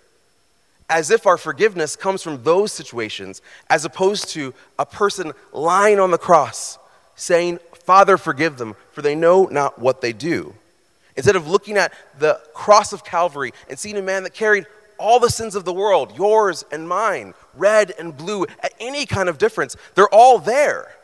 As 0.89 1.11
if 1.11 1.25
our 1.25 1.37
forgiveness 1.37 1.95
comes 1.95 2.21
from 2.21 2.43
those 2.43 2.71
situations, 2.71 3.41
as 3.69 3.85
opposed 3.85 4.29
to 4.29 4.53
a 4.77 4.85
person 4.85 5.31
lying 5.51 5.99
on 5.99 6.11
the 6.11 6.17
cross 6.17 6.77
saying, 7.15 7.59
Father, 7.85 8.17
forgive 8.17 8.57
them, 8.57 8.75
for 8.91 9.01
they 9.01 9.15
know 9.15 9.45
not 9.45 9.79
what 9.79 10.01
they 10.01 10.13
do. 10.13 10.53
Instead 11.15 11.35
of 11.35 11.47
looking 11.47 11.77
at 11.77 11.93
the 12.19 12.39
cross 12.53 12.91
of 12.91 13.03
Calvary 13.03 13.53
and 13.69 13.77
seeing 13.77 13.97
a 13.97 14.01
man 14.01 14.23
that 14.23 14.33
carried 14.33 14.65
all 14.97 15.19
the 15.19 15.29
sins 15.29 15.55
of 15.55 15.65
the 15.65 15.73
world, 15.73 16.17
yours 16.17 16.63
and 16.71 16.87
mine, 16.87 17.33
red 17.55 17.93
and 17.99 18.15
blue, 18.15 18.45
at 18.61 18.73
any 18.79 19.05
kind 19.05 19.29
of 19.29 19.37
difference. 19.37 19.75
They're 19.95 20.13
all 20.13 20.39
there. 20.39 20.95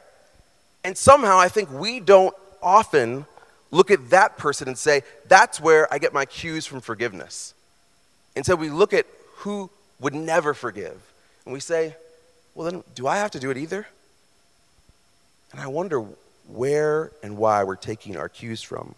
And 0.83 0.97
somehow 0.97 1.37
I 1.37 1.49
think 1.49 1.71
we 1.71 1.99
don't 1.99 2.35
often 2.61 3.25
look 3.71 3.91
at 3.91 4.09
that 4.09 4.37
person 4.37 4.67
and 4.67 4.77
say, 4.77 5.03
that's 5.27 5.59
where 5.59 5.91
I 5.93 5.99
get 5.99 6.13
my 6.13 6.25
cues 6.25 6.65
from 6.65 6.81
forgiveness. 6.81 7.53
Instead, 8.35 8.59
we 8.59 8.69
look 8.69 8.93
at 8.93 9.05
who 9.39 9.69
would 9.99 10.13
never 10.13 10.53
forgive. 10.53 11.01
And 11.45 11.53
we 11.53 11.59
say, 11.59 11.95
well, 12.55 12.69
then, 12.69 12.83
do 12.95 13.07
I 13.07 13.17
have 13.17 13.31
to 13.31 13.39
do 13.39 13.49
it 13.51 13.57
either? 13.57 13.87
And 15.51 15.61
I 15.61 15.67
wonder 15.67 16.05
where 16.47 17.11
and 17.23 17.37
why 17.37 17.63
we're 17.63 17.75
taking 17.75 18.17
our 18.17 18.29
cues 18.29 18.61
from. 18.61 18.95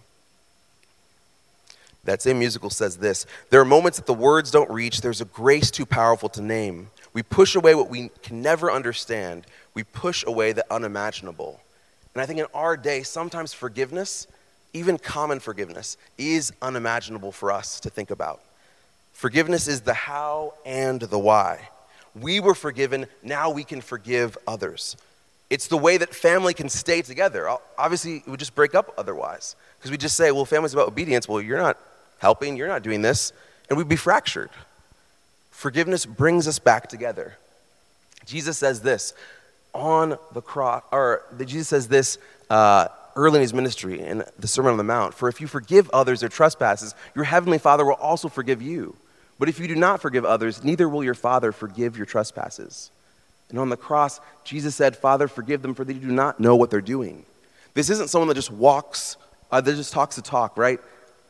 That 2.04 2.21
same 2.21 2.39
musical 2.39 2.71
says 2.71 2.97
this 2.97 3.25
There 3.51 3.62
are 3.62 3.65
moments 3.65 3.97
that 3.97 4.08
the 4.08 4.13
words 4.13 4.49
don't 4.49 4.69
reach, 4.69 5.01
there's 5.01 5.21
a 5.21 5.25
grace 5.25 5.69
too 5.69 5.86
powerful 5.86 6.30
to 6.30 6.41
name. 6.41 6.89
We 7.13 7.23
push 7.23 7.56
away 7.56 7.75
what 7.75 7.89
we 7.89 8.10
can 8.23 8.41
never 8.41 8.71
understand, 8.71 9.45
we 9.73 9.84
push 9.84 10.23
away 10.25 10.54
the 10.54 10.65
unimaginable. 10.73 11.60
And 12.15 12.21
I 12.21 12.25
think 12.25 12.39
in 12.39 12.47
our 12.54 12.75
day, 12.75 13.04
sometimes 13.04 13.54
forgiveness, 13.54 14.27
even 14.73 14.97
common 14.97 15.39
forgiveness, 15.39 15.97
is 16.17 16.51
unimaginable 16.62 17.32
for 17.32 17.51
us 17.51 17.80
to 17.82 17.89
think 17.89 18.12
about. 18.12 18.41
Forgiveness 19.13 19.67
is 19.67 19.82
the 19.82 19.93
how 19.93 20.54
and 20.65 21.02
the 21.02 21.19
why. 21.19 21.69
We 22.19 22.39
were 22.39 22.56
forgiven, 22.56 23.08
now 23.24 23.50
we 23.52 23.63
can 23.63 23.82
forgive 23.82 24.38
others. 24.47 24.97
It's 25.50 25.67
the 25.67 25.78
way 25.78 25.97
that 25.97 26.15
family 26.15 26.54
can 26.54 26.69
stay 26.69 27.02
together. 27.02 27.50
Obviously, 27.78 28.17
it 28.17 28.28
would 28.28 28.39
just 28.39 28.56
break 28.56 28.74
up 28.74 28.93
otherwise. 28.97 29.56
Because 29.78 29.91
we 29.91 29.97
just 29.97 30.15
say, 30.15 30.32
well, 30.32 30.45
family's 30.45 30.74
about 30.74 30.88
obedience. 30.88 31.28
Well, 31.28 31.41
you're 31.41 31.58
not 31.58 31.78
helping, 32.19 32.56
you're 32.56 32.67
not 32.67 32.84
doing 32.84 33.02
this, 33.02 33.34
and 33.69 33.78
we'd 33.78 33.89
be 33.89 33.95
fractured. 33.95 34.50
Forgiveness 35.50 36.06
brings 36.06 36.47
us 36.47 36.60
back 36.60 36.88
together. 36.88 37.38
Jesus 38.26 38.58
says 38.58 38.82
this 38.82 39.13
on 39.74 40.17
the 40.34 40.41
cross, 40.41 40.84
or 40.91 41.24
Jesus 41.45 41.67
says 41.69 41.88
this 41.88 42.17
uh, 42.50 42.88
early 43.15 43.38
in 43.38 43.41
his 43.41 43.54
ministry 43.54 44.00
in 44.00 44.24
the 44.39 44.47
Sermon 44.47 44.71
on 44.71 44.78
the 44.78 44.84
Mount 44.84 45.13
For 45.13 45.30
if 45.30 45.41
you 45.41 45.47
forgive 45.47 45.89
others 45.91 46.19
their 46.19 46.30
trespasses, 46.30 46.95
your 47.15 47.26
heavenly 47.26 47.58
Father 47.58 47.86
will 47.86 47.93
also 47.93 48.28
forgive 48.28 48.62
you. 48.62 48.95
But 49.41 49.49
if 49.49 49.60
you 49.60 49.67
do 49.67 49.75
not 49.75 50.01
forgive 50.01 50.23
others, 50.23 50.63
neither 50.63 50.88
will 50.88 51.04
your 51.04 51.15
Father 51.15 51.51
forgive 51.51 51.97
your 51.97 52.06
trespasses. 52.06 52.91
And 53.49 53.58
on 53.60 53.67
the 53.67 53.75
cross, 53.75 54.21
Jesus 54.45 54.75
said, 54.75 54.95
Father, 54.95 55.27
forgive 55.27 55.62
them, 55.62 55.73
for 55.73 55.84
they 55.84 55.95
do 55.95 56.08
not 56.08 56.39
know 56.39 56.56
what 56.56 56.69
they're 56.69 56.80
doing. 56.80 57.25
This 57.73 57.89
isn't 57.89 58.10
someone 58.10 58.30
that 58.30 58.36
just 58.36 58.51
walks, 58.51 59.17
uh, 59.51 59.60
that 59.60 59.75
just 59.75 59.91
talks 59.91 60.15
the 60.15 60.21
talk, 60.21 60.58
right? 60.58 60.80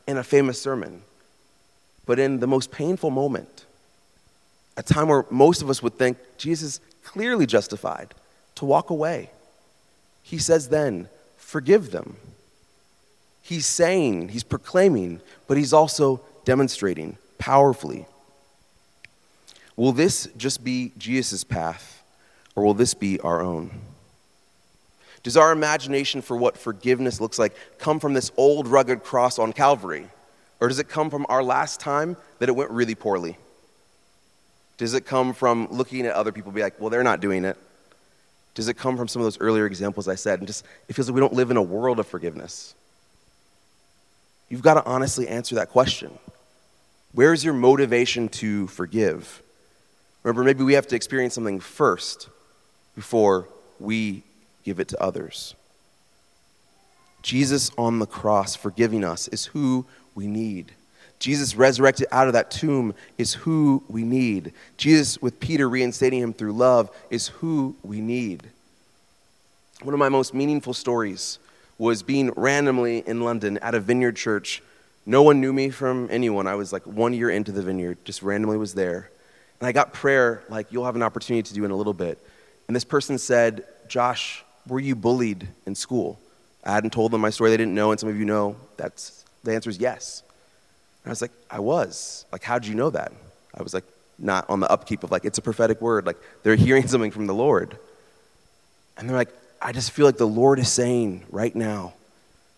in 0.06 0.16
a 0.16 0.24
famous 0.24 0.60
sermon, 0.60 1.02
but 2.06 2.18
in 2.18 2.40
the 2.40 2.46
most 2.46 2.70
painful 2.70 3.10
moment, 3.10 3.66
a 4.76 4.82
time 4.82 5.08
where 5.08 5.24
most 5.30 5.62
of 5.62 5.70
us 5.70 5.82
would 5.82 5.94
think 5.94 6.18
Jesus 6.38 6.80
clearly 7.04 7.46
justified 7.46 8.14
to 8.56 8.64
walk 8.64 8.90
away. 8.90 9.30
He 10.22 10.38
says 10.38 10.68
then, 10.68 11.08
forgive 11.36 11.90
them. 11.90 12.16
He's 13.42 13.66
saying, 13.66 14.28
he's 14.28 14.44
proclaiming, 14.44 15.20
but 15.46 15.56
he's 15.56 15.72
also 15.72 16.20
demonstrating 16.44 17.18
powerfully. 17.42 18.06
Will 19.74 19.90
this 19.90 20.28
just 20.36 20.62
be 20.62 20.92
Jesus' 20.96 21.42
path, 21.42 22.04
or 22.54 22.62
will 22.62 22.72
this 22.72 22.94
be 22.94 23.18
our 23.18 23.42
own? 23.42 23.80
Does 25.24 25.36
our 25.36 25.50
imagination 25.50 26.22
for 26.22 26.36
what 26.36 26.56
forgiveness 26.56 27.20
looks 27.20 27.40
like 27.40 27.56
come 27.80 27.98
from 27.98 28.14
this 28.14 28.30
old 28.36 28.68
rugged 28.68 29.02
cross 29.02 29.40
on 29.40 29.52
Calvary? 29.52 30.06
Or 30.60 30.68
does 30.68 30.78
it 30.78 30.88
come 30.88 31.10
from 31.10 31.26
our 31.28 31.42
last 31.42 31.80
time 31.80 32.16
that 32.38 32.48
it 32.48 32.52
went 32.52 32.70
really 32.70 32.94
poorly? 32.94 33.36
Does 34.76 34.94
it 34.94 35.04
come 35.04 35.32
from 35.32 35.66
looking 35.72 36.06
at 36.06 36.14
other 36.14 36.30
people 36.30 36.52
be 36.52 36.62
like, 36.62 36.78
well, 36.78 36.90
they're 36.90 37.02
not 37.02 37.18
doing 37.18 37.44
it? 37.44 37.58
Does 38.54 38.68
it 38.68 38.74
come 38.74 38.96
from 38.96 39.08
some 39.08 39.20
of 39.20 39.26
those 39.26 39.40
earlier 39.40 39.66
examples 39.66 40.06
I 40.06 40.14
said? 40.14 40.38
And 40.38 40.46
just, 40.46 40.64
it 40.88 40.92
feels 40.92 41.08
like 41.08 41.14
we 41.16 41.20
don't 41.20 41.34
live 41.34 41.50
in 41.50 41.56
a 41.56 41.62
world 41.62 41.98
of 41.98 42.06
forgiveness. 42.06 42.76
You've 44.48 44.62
got 44.62 44.74
to 44.74 44.84
honestly 44.84 45.26
answer 45.26 45.56
that 45.56 45.70
question. 45.70 46.16
Where's 47.12 47.44
your 47.44 47.54
motivation 47.54 48.28
to 48.30 48.66
forgive? 48.68 49.42
Remember, 50.22 50.44
maybe 50.44 50.64
we 50.64 50.74
have 50.74 50.86
to 50.88 50.96
experience 50.96 51.34
something 51.34 51.60
first 51.60 52.28
before 52.94 53.48
we 53.78 54.22
give 54.64 54.80
it 54.80 54.88
to 54.88 55.02
others. 55.02 55.54
Jesus 57.22 57.70
on 57.76 57.98
the 57.98 58.06
cross 58.06 58.56
forgiving 58.56 59.04
us 59.04 59.28
is 59.28 59.46
who 59.46 59.86
we 60.14 60.26
need. 60.26 60.72
Jesus 61.18 61.54
resurrected 61.54 62.08
out 62.10 62.26
of 62.26 62.32
that 62.32 62.50
tomb 62.50 62.94
is 63.16 63.34
who 63.34 63.84
we 63.88 64.02
need. 64.02 64.52
Jesus, 64.76 65.22
with 65.22 65.38
Peter 65.38 65.68
reinstating 65.68 66.20
him 66.20 66.32
through 66.32 66.52
love, 66.52 66.90
is 67.10 67.28
who 67.28 67.76
we 67.84 68.00
need. 68.00 68.42
One 69.82 69.94
of 69.94 70.00
my 70.00 70.08
most 70.08 70.34
meaningful 70.34 70.74
stories 70.74 71.38
was 71.78 72.02
being 72.02 72.32
randomly 72.36 73.04
in 73.06 73.20
London 73.20 73.58
at 73.58 73.74
a 73.74 73.80
vineyard 73.80 74.16
church. 74.16 74.62
No 75.04 75.22
one 75.22 75.40
knew 75.40 75.52
me 75.52 75.70
from 75.70 76.08
anyone. 76.10 76.46
I 76.46 76.54
was 76.54 76.72
like 76.72 76.86
one 76.86 77.12
year 77.12 77.30
into 77.30 77.50
the 77.50 77.62
vineyard, 77.62 77.98
just 78.04 78.22
randomly 78.22 78.56
was 78.56 78.74
there. 78.74 79.10
And 79.60 79.66
I 79.66 79.72
got 79.72 79.92
prayer 79.92 80.42
like 80.48 80.70
you'll 80.70 80.84
have 80.84 80.96
an 80.96 81.02
opportunity 81.02 81.42
to 81.42 81.54
do 81.54 81.64
in 81.64 81.70
a 81.70 81.76
little 81.76 81.94
bit. 81.94 82.18
And 82.68 82.76
this 82.76 82.84
person 82.84 83.18
said, 83.18 83.64
Josh, 83.88 84.44
were 84.66 84.78
you 84.78 84.94
bullied 84.94 85.48
in 85.66 85.74
school? 85.74 86.20
I 86.64 86.72
hadn't 86.72 86.92
told 86.92 87.10
them 87.10 87.20
my 87.20 87.30
story, 87.30 87.50
they 87.50 87.56
didn't 87.56 87.74
know, 87.74 87.90
and 87.90 87.98
some 87.98 88.08
of 88.08 88.16
you 88.16 88.24
know 88.24 88.56
that's 88.76 89.24
the 89.42 89.52
answer 89.52 89.70
is 89.70 89.78
yes. 89.78 90.22
And 91.02 91.10
I 91.10 91.12
was 91.12 91.20
like, 91.20 91.32
I 91.50 91.58
was. 91.58 92.24
Like, 92.30 92.44
how 92.44 92.60
did 92.60 92.68
you 92.68 92.76
know 92.76 92.90
that? 92.90 93.12
I 93.54 93.62
was 93.62 93.74
like, 93.74 93.84
not 94.18 94.48
on 94.48 94.60
the 94.60 94.70
upkeep 94.70 95.02
of 95.02 95.10
like, 95.10 95.24
it's 95.24 95.38
a 95.38 95.42
prophetic 95.42 95.80
word. 95.80 96.06
Like, 96.06 96.18
they're 96.44 96.54
hearing 96.54 96.86
something 96.86 97.10
from 97.10 97.26
the 97.26 97.34
Lord. 97.34 97.76
And 98.96 99.08
they're 99.08 99.16
like, 99.16 99.34
I 99.60 99.72
just 99.72 99.90
feel 99.90 100.06
like 100.06 100.16
the 100.16 100.26
Lord 100.26 100.60
is 100.60 100.68
saying 100.68 101.24
right 101.30 101.54
now, 101.54 101.94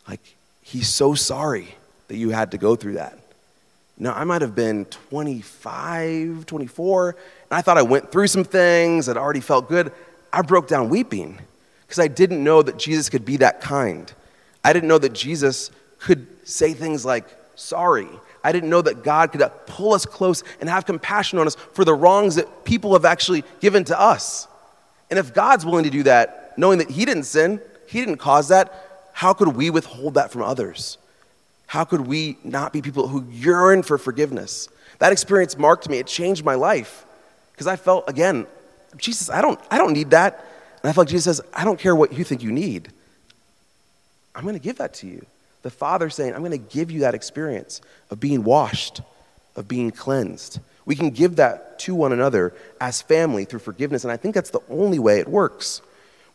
Like, 0.07 0.37
he's 0.61 0.89
so 0.89 1.15
sorry 1.15 1.75
that 2.09 2.17
you 2.17 2.31
had 2.31 2.51
to 2.53 2.59
go 2.59 2.77
through 2.77 2.95
that. 2.95 3.19
Now, 3.97 4.13
I 4.13 4.25
might 4.25 4.43
have 4.43 4.55
been 4.55 4.87
25, 4.87 6.47
24, 6.47 7.09
and 7.11 7.17
I 7.51 7.63
thought 7.63 7.79
I 7.79 7.83
went 7.83 8.11
through 8.11 8.27
some 8.27 8.45
things 8.45 9.07
that 9.07 9.17
already 9.17 9.41
felt 9.41 9.69
good. 9.69 9.93
I 10.33 10.43
broke 10.43 10.67
down 10.67 10.89
weeping 10.89 11.39
because 11.83 12.01
I 12.01 12.09
didn't 12.09 12.43
know 12.43 12.61
that 12.63 12.77
Jesus 12.77 13.09
could 13.09 13.25
be 13.25 13.37
that 13.37 13.61
kind. 13.61 14.13
I 14.65 14.73
didn't 14.73 14.89
know 14.89 14.99
that 14.99 15.13
Jesus 15.13 15.71
could 16.01 16.27
say 16.47 16.73
things 16.73 17.05
like, 17.05 17.25
sorry. 17.55 18.09
I 18.43 18.51
didn't 18.51 18.69
know 18.69 18.83
that 18.83 19.05
God 19.05 19.31
could 19.31 19.43
uh, 19.43 19.49
pull 19.67 19.95
us 19.95 20.05
close 20.05 20.43
and 20.61 20.69
have 20.69 20.87
compassion 20.87 21.39
on 21.39 21.47
us 21.47 21.55
for 21.55 21.85
the 21.85 21.95
wrongs 21.95 22.35
that 22.35 22.65
people 22.65 22.95
have 22.95 23.05
actually 23.05 23.45
given 23.61 23.85
to 23.85 23.99
us. 23.99 24.49
And 25.09 25.19
if 25.19 25.33
God's 25.33 25.65
willing 25.65 25.85
to 25.85 25.91
do 25.91 26.03
that, 26.03 26.59
knowing 26.59 26.79
that 26.79 26.91
He 26.91 27.05
didn't 27.05 27.25
sin, 27.25 27.61
He 27.87 28.01
didn't 28.01 28.17
cause 28.17 28.49
that, 28.49 29.11
how 29.13 29.33
could 29.33 29.49
we 29.49 29.71
withhold 29.71 30.15
that 30.15 30.33
from 30.33 30.43
others? 30.43 30.99
How 31.67 31.85
could 31.85 32.03
we 32.03 32.39
not 32.45 32.73
be 32.73 32.83
people 32.83 33.09
who 33.09 33.27
yearn 33.31 33.83
for 33.83 33.99
forgiveness? 33.99 34.69
That 34.99 35.13
experience 35.13 35.59
marked 35.59 35.89
me. 35.89 35.99
It 35.99 36.07
changed 36.07 36.45
my 36.45 36.55
life 36.55 37.05
because 37.53 37.67
I 37.67 37.77
felt, 37.77 38.09
again, 38.09 38.47
Jesus, 38.97 39.31
I 39.31 39.41
don't, 39.41 39.59
I 39.71 39.79
don't 39.79 39.93
need 39.93 40.11
that. 40.11 40.45
And 40.83 40.91
I 40.91 40.93
felt 40.93 41.07
like 41.07 41.13
Jesus 41.13 41.37
says, 41.37 41.47
I 41.53 41.65
don't 41.65 41.79
care 41.79 41.97
what 41.97 42.13
you 42.13 42.25
think 42.25 42.43
you 42.43 42.53
need. 42.53 42.91
I'm 44.35 44.43
going 44.43 44.55
to 44.55 44.61
give 44.61 44.79
that 44.79 44.95
to 44.95 45.07
you. 45.07 45.25
The 45.63 45.71
Father 45.71 46.11
saying, 46.11 46.35
I'm 46.35 46.41
going 46.41 46.51
to 46.51 46.59
give 46.59 46.91
you 46.91 47.01
that 47.01 47.15
experience 47.15 47.81
of 48.11 48.21
being 48.21 48.45
washed, 48.45 49.01
of 49.57 49.67
being 49.67 49.91
cleansed. 49.91 50.61
We 50.85 50.95
can 50.95 51.11
give 51.11 51.37
that 51.37 51.79
to 51.81 51.95
one 51.95 52.13
another 52.13 52.53
as 52.81 53.01
family 53.01 53.47
through 53.47 53.61
forgiveness, 53.61 54.05
and 54.05 54.13
I 54.13 54.19
think 54.19 54.35
that's 54.35 54.51
the 54.51 54.61
only 54.69 54.99
way 54.99 55.21
it 55.21 55.29
works. 55.29 55.81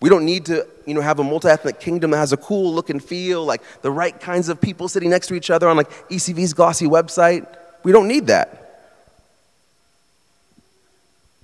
We 0.01 0.09
don't 0.09 0.25
need 0.25 0.45
to, 0.45 0.65
you 0.85 0.93
know, 0.93 1.01
have 1.01 1.19
a 1.19 1.23
multi-ethnic 1.23 1.79
kingdom 1.79 2.12
that 2.12 2.17
has 2.17 2.31
a 2.31 2.38
cool 2.38 2.73
look 2.73 2.89
and 2.89 3.03
feel, 3.03 3.43
like 3.43 3.62
the 3.81 3.91
right 3.91 4.17
kinds 4.17 4.47
of 4.47 4.62
people 4.62 4.88
sitting 4.88 5.09
next 5.09 5.27
to 5.27 5.33
each 5.33 5.49
other 5.49 5.67
on 5.67 5.75
like 5.75 5.89
ECV's 6.09 6.53
glossy 6.53 6.85
website. 6.85 7.45
We 7.83 7.91
don't 7.91 8.07
need 8.07 8.27
that. 8.27 8.59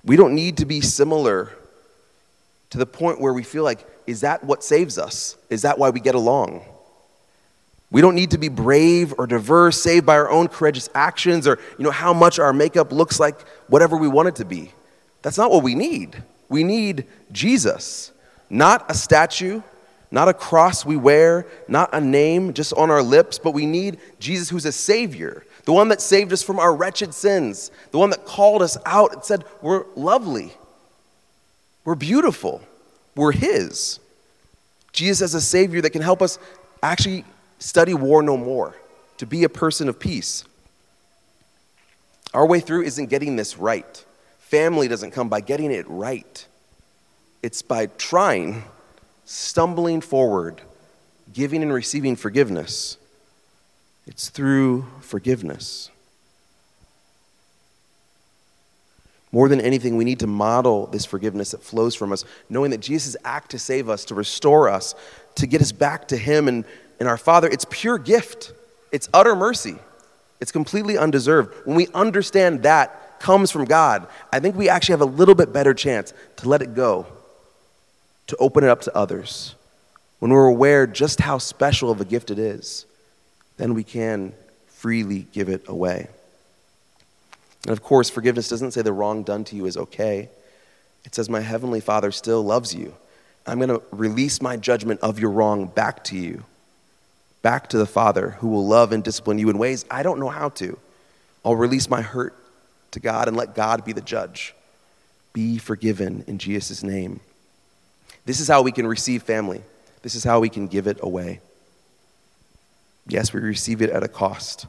We 0.04 0.16
don't 0.16 0.34
need 0.34 0.58
to 0.58 0.66
be 0.66 0.80
similar 0.80 1.50
to 2.70 2.78
the 2.78 2.86
point 2.86 3.20
where 3.20 3.32
we 3.32 3.42
feel 3.42 3.64
like, 3.64 3.86
is 4.06 4.22
that 4.22 4.42
what 4.44 4.64
saves 4.64 4.98
us? 4.98 5.36
Is 5.50 5.62
that 5.62 5.78
why 5.78 5.90
we 5.90 6.00
get 6.00 6.14
along? 6.14 6.62
We 7.90 8.00
don't 8.00 8.14
need 8.14 8.30
to 8.32 8.38
be 8.38 8.48
brave 8.48 9.14
or 9.18 9.26
diverse, 9.26 9.80
saved 9.80 10.06
by 10.06 10.16
our 10.16 10.30
own 10.30 10.48
courageous 10.48 10.88
actions 10.94 11.46
or 11.46 11.58
you 11.78 11.84
know, 11.84 11.90
how 11.90 12.12
much 12.12 12.38
our 12.38 12.52
makeup 12.52 12.90
looks 12.90 13.20
like 13.20 13.40
whatever 13.68 13.96
we 13.96 14.08
want 14.08 14.28
it 14.28 14.36
to 14.36 14.44
be. 14.44 14.72
That's 15.22 15.38
not 15.38 15.50
what 15.50 15.62
we 15.62 15.74
need. 15.74 16.22
We 16.48 16.64
need 16.64 17.06
Jesus. 17.32 18.12
Not 18.48 18.90
a 18.90 18.94
statue, 18.94 19.62
not 20.10 20.28
a 20.28 20.34
cross 20.34 20.84
we 20.84 20.96
wear, 20.96 21.46
not 21.68 21.90
a 21.92 22.00
name 22.00 22.52
just 22.52 22.72
on 22.74 22.90
our 22.90 23.02
lips, 23.02 23.38
but 23.38 23.52
we 23.52 23.66
need 23.66 23.98
Jesus 24.18 24.48
who's 24.48 24.64
a 24.64 24.72
Savior, 24.72 25.44
the 25.64 25.72
one 25.72 25.88
that 25.88 26.00
saved 26.00 26.32
us 26.32 26.42
from 26.42 26.58
our 26.58 26.74
wretched 26.74 27.12
sins, 27.12 27.70
the 27.90 27.98
one 27.98 28.10
that 28.10 28.24
called 28.24 28.62
us 28.62 28.78
out 28.86 29.12
and 29.12 29.24
said, 29.24 29.44
We're 29.62 29.84
lovely, 29.96 30.52
we're 31.84 31.96
beautiful, 31.96 32.62
we're 33.14 33.32
His. 33.32 33.98
Jesus 34.92 35.22
as 35.22 35.34
a 35.34 35.40
Savior 35.40 35.82
that 35.82 35.90
can 35.90 36.02
help 36.02 36.22
us 36.22 36.38
actually 36.82 37.24
study 37.58 37.92
war 37.94 38.22
no 38.22 38.36
more, 38.36 38.74
to 39.18 39.26
be 39.26 39.44
a 39.44 39.48
person 39.48 39.88
of 39.88 39.98
peace. 39.98 40.44
Our 42.32 42.46
way 42.46 42.60
through 42.60 42.82
isn't 42.82 43.06
getting 43.06 43.36
this 43.36 43.58
right. 43.58 44.04
Family 44.38 44.88
doesn't 44.88 45.10
come 45.10 45.28
by 45.28 45.40
getting 45.40 45.70
it 45.70 45.86
right. 45.88 46.46
It's 47.46 47.62
by 47.62 47.86
trying, 47.86 48.64
stumbling 49.24 50.00
forward, 50.00 50.62
giving 51.32 51.62
and 51.62 51.72
receiving 51.72 52.16
forgiveness. 52.16 52.98
It's 54.04 54.30
through 54.30 54.84
forgiveness. 55.00 55.92
More 59.30 59.48
than 59.48 59.60
anything, 59.60 59.96
we 59.96 60.04
need 60.04 60.18
to 60.18 60.26
model 60.26 60.88
this 60.88 61.04
forgiveness 61.04 61.52
that 61.52 61.62
flows 61.62 61.94
from 61.94 62.10
us, 62.10 62.24
knowing 62.50 62.72
that 62.72 62.80
Jesus' 62.80 63.16
act 63.24 63.52
to 63.52 63.60
save 63.60 63.88
us, 63.88 64.04
to 64.06 64.16
restore 64.16 64.68
us, 64.68 64.96
to 65.36 65.46
get 65.46 65.60
us 65.60 65.70
back 65.70 66.08
to 66.08 66.16
Him 66.16 66.48
and, 66.48 66.64
and 66.98 67.08
our 67.08 67.16
Father, 67.16 67.46
it's 67.46 67.64
pure 67.70 67.96
gift. 67.96 68.54
It's 68.90 69.08
utter 69.14 69.36
mercy. 69.36 69.76
It's 70.40 70.50
completely 70.50 70.98
undeserved. 70.98 71.54
When 71.64 71.76
we 71.76 71.86
understand 71.94 72.64
that 72.64 73.20
comes 73.20 73.52
from 73.52 73.66
God, 73.66 74.08
I 74.32 74.40
think 74.40 74.56
we 74.56 74.68
actually 74.68 74.94
have 74.94 75.02
a 75.02 75.04
little 75.04 75.36
bit 75.36 75.52
better 75.52 75.74
chance 75.74 76.12
to 76.38 76.48
let 76.48 76.60
it 76.60 76.74
go 76.74 77.06
to 78.26 78.36
open 78.36 78.64
it 78.64 78.70
up 78.70 78.80
to 78.82 78.96
others, 78.96 79.54
when 80.18 80.30
we're 80.30 80.46
aware 80.46 80.86
just 80.86 81.20
how 81.20 81.38
special 81.38 81.90
of 81.90 82.00
a 82.00 82.04
gift 82.04 82.30
it 82.30 82.38
is, 82.38 82.86
then 83.56 83.74
we 83.74 83.84
can 83.84 84.32
freely 84.66 85.26
give 85.32 85.48
it 85.48 85.68
away. 85.68 86.08
And 87.64 87.72
of 87.72 87.82
course, 87.82 88.08
forgiveness 88.08 88.48
doesn't 88.48 88.72
say 88.72 88.82
the 88.82 88.92
wrong 88.92 89.22
done 89.22 89.44
to 89.44 89.56
you 89.56 89.66
is 89.66 89.76
okay. 89.76 90.28
It 91.04 91.14
says, 91.14 91.28
My 91.28 91.40
heavenly 91.40 91.80
Father 91.80 92.12
still 92.12 92.42
loves 92.42 92.74
you. 92.74 92.94
I'm 93.46 93.58
going 93.58 93.68
to 93.68 93.82
release 93.90 94.42
my 94.42 94.56
judgment 94.56 95.00
of 95.00 95.18
your 95.18 95.30
wrong 95.30 95.66
back 95.66 96.02
to 96.04 96.16
you, 96.16 96.44
back 97.42 97.68
to 97.70 97.78
the 97.78 97.86
Father 97.86 98.30
who 98.38 98.48
will 98.48 98.66
love 98.66 98.92
and 98.92 99.04
discipline 99.04 99.38
you 99.38 99.50
in 99.50 99.58
ways 99.58 99.84
I 99.90 100.02
don't 100.02 100.18
know 100.18 100.28
how 100.28 100.48
to. 100.50 100.78
I'll 101.44 101.56
release 101.56 101.88
my 101.88 102.02
hurt 102.02 102.34
to 102.90 103.00
God 103.00 103.28
and 103.28 103.36
let 103.36 103.54
God 103.54 103.84
be 103.84 103.92
the 103.92 104.00
judge. 104.00 104.54
Be 105.32 105.58
forgiven 105.58 106.24
in 106.26 106.38
Jesus' 106.38 106.82
name. 106.82 107.20
This 108.26 108.40
is 108.40 108.48
how 108.48 108.60
we 108.60 108.72
can 108.72 108.86
receive 108.86 109.22
family. 109.22 109.62
This 110.02 110.16
is 110.16 110.24
how 110.24 110.40
we 110.40 110.48
can 110.48 110.66
give 110.66 110.88
it 110.88 110.98
away. 111.00 111.40
Yes, 113.06 113.32
we 113.32 113.40
receive 113.40 113.80
it 113.80 113.90
at 113.90 114.02
a 114.02 114.08
cost, 114.08 114.66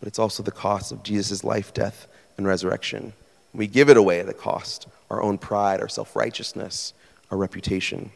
but 0.00 0.08
it's 0.08 0.18
also 0.18 0.42
the 0.42 0.50
cost 0.50 0.90
of 0.90 1.02
Jesus' 1.02 1.44
life, 1.44 1.74
death, 1.74 2.08
and 2.38 2.46
resurrection. 2.46 3.12
We 3.52 3.66
give 3.66 3.90
it 3.90 3.98
away 3.98 4.20
at 4.20 4.28
a 4.28 4.34
cost 4.34 4.88
our 5.10 5.22
own 5.22 5.38
pride, 5.38 5.80
our 5.80 5.88
self 5.88 6.16
righteousness, 6.16 6.94
our 7.30 7.36
reputation. 7.36 8.12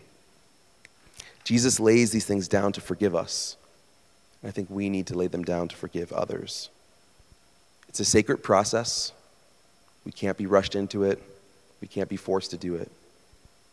Jesus 1.43 1.79
lays 1.79 2.11
these 2.11 2.25
things 2.25 2.49
down 2.49 2.73
to 2.73 2.81
forgive 2.81 3.15
us. 3.15 3.57
I 4.43 4.51
think 4.51 4.71
we 4.71 4.89
need 4.89 5.07
to 5.09 5.19
lay 5.19 5.27
them 5.27 5.43
down 5.43 5.69
to 5.69 5.77
forgive 5.77 6.13
others. 6.13 6.71
It's 7.89 8.01
a 8.01 8.05
sacred 8.05 8.39
process. 8.39 9.13
We 10.07 10.13
can't 10.13 10.39
be 10.39 10.47
rushed 10.47 10.75
into 10.75 11.03
it, 11.03 11.23
we 11.83 11.89
can't 11.89 12.09
be 12.09 12.17
forced 12.17 12.53
to 12.53 12.57
do 12.57 12.77
it 12.77 12.91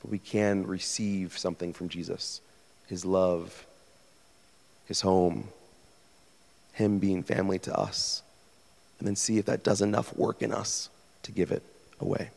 but 0.01 0.11
we 0.11 0.19
can 0.19 0.65
receive 0.65 1.37
something 1.37 1.73
from 1.73 1.89
Jesus 1.89 2.41
his 2.87 3.05
love, 3.05 3.65
his 4.85 4.99
home, 4.99 5.47
him 6.73 6.99
being 6.99 7.23
family 7.23 7.57
to 7.57 7.73
us, 7.73 8.21
and 8.99 9.07
then 9.07 9.15
see 9.15 9.37
if 9.37 9.45
that 9.45 9.63
does 9.63 9.81
enough 9.81 10.13
work 10.17 10.41
in 10.41 10.51
us 10.51 10.89
to 11.23 11.31
give 11.31 11.51
it 11.51 11.63
away. 12.01 12.29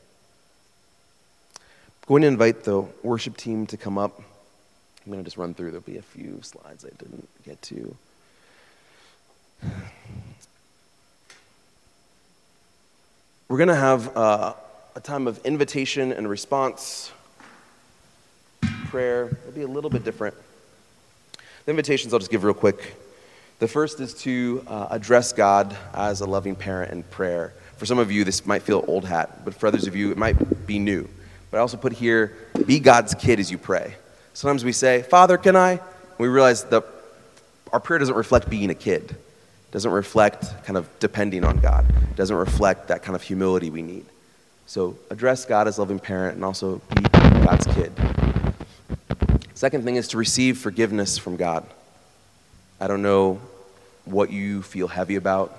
I'm 1.57 2.09
going 2.09 2.22
to 2.22 2.29
invite 2.29 2.62
the 2.62 2.83
worship 3.03 3.37
team 3.37 3.66
to 3.66 3.77
come 3.77 3.98
up. 3.98 4.16
I'm 4.18 5.11
going 5.11 5.18
to 5.18 5.24
just 5.24 5.37
run 5.37 5.55
through, 5.55 5.72
there'll 5.72 5.81
be 5.81 5.96
a 5.96 6.03
few 6.03 6.38
slides 6.42 6.85
I 6.85 6.90
didn't 7.03 7.29
get 7.44 7.61
to. 7.62 7.96
We're 13.48 13.59
going 13.59 13.68
to 13.68 13.74
have 13.74 14.16
uh, 14.16 14.55
a 14.94 15.00
time 15.00 15.27
of 15.27 15.44
invitation 15.44 16.12
and 16.12 16.29
response 16.29 17.11
prayer. 18.95 19.27
It'll 19.27 19.51
be 19.51 19.63
a 19.63 19.67
little 19.67 19.91
bit 19.91 20.05
different. 20.05 20.37
The 21.65 21.71
invitations 21.73 22.13
I'll 22.13 22.21
just 22.21 22.31
give 22.31 22.45
real 22.45 22.55
quick. 22.55 22.95
The 23.59 23.67
first 23.67 23.99
is 23.99 24.15
to 24.23 24.65
uh, 24.69 24.87
address 24.89 25.33
God 25.33 25.77
as 25.93 26.21
a 26.21 26.27
loving 26.27 26.55
parent 26.55 26.93
in 26.93 27.03
prayer. 27.03 27.55
For 27.77 27.87
some 27.87 27.99
of 27.99 28.13
you, 28.13 28.23
this 28.23 28.47
might 28.47 28.63
feel 28.63 28.85
old 28.87 29.05
hat, 29.05 29.45
but 29.45 29.53
for 29.53 29.67
others 29.67 29.89
of 29.89 29.97
you, 29.97 30.13
it 30.13 30.17
might 30.17 30.65
be 30.69 30.79
new. 30.79 31.09
But 31.51 31.57
I 31.57 31.61
also 31.61 31.77
put 31.77 31.93
here, 31.93 32.37
be 32.67 32.79
God's 32.79 33.17
kid 33.17 33.41
as 33.41 33.51
you 33.51 33.59
pray. 33.59 33.97
Sometimes 34.33 34.65
we 34.65 34.71
say, 34.71 35.03
Father, 35.03 35.39
can 35.39 35.57
I? 35.57 35.73
And 35.73 35.81
we 36.21 36.29
realize 36.29 36.63
that 36.67 36.85
our 37.73 37.81
prayer 37.81 37.99
doesn't 37.99 38.15
reflect 38.15 38.49
being 38.49 38.71
a 38.71 38.77
kid, 38.77 39.11
it 39.11 39.73
doesn't 39.73 39.90
reflect 39.90 40.47
kind 40.63 40.77
of 40.77 40.88
depending 41.01 41.42
on 41.42 41.59
God, 41.59 41.85
it 41.90 42.15
doesn't 42.15 42.37
reflect 42.37 42.87
that 42.87 43.03
kind 43.03 43.17
of 43.17 43.23
humility 43.23 43.71
we 43.71 43.83
need. 43.83 44.07
So 44.67 44.97
address 45.11 45.45
God 45.47 45.67
as 45.67 45.79
a 45.79 45.81
loving 45.81 45.99
parent 45.99 46.37
and 46.37 46.45
also 46.45 46.81
be 46.95 47.03
God's 47.45 47.67
kid. 47.75 47.92
Second 49.65 49.85
thing 49.85 49.96
is 49.96 50.08
to 50.08 50.19
receive 50.19 50.58
forgiveness 50.58 51.17
from 51.17 51.37
God. 51.37 51.65
I 52.79 52.87
don't 52.87 53.00
know 53.00 53.40
what 54.04 54.31
you 54.31 54.60
feel 54.60 54.88
heavy 54.88 55.17
about, 55.17 55.58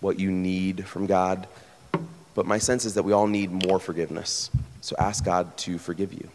what 0.00 0.18
you 0.18 0.32
need 0.32 0.84
from 0.84 1.06
God, 1.06 1.46
but 2.34 2.44
my 2.44 2.58
sense 2.58 2.84
is 2.84 2.94
that 2.94 3.04
we 3.04 3.12
all 3.12 3.28
need 3.28 3.52
more 3.52 3.78
forgiveness. 3.78 4.50
So 4.80 4.96
ask 4.98 5.24
God 5.24 5.56
to 5.58 5.78
forgive 5.78 6.12
you. 6.12 6.28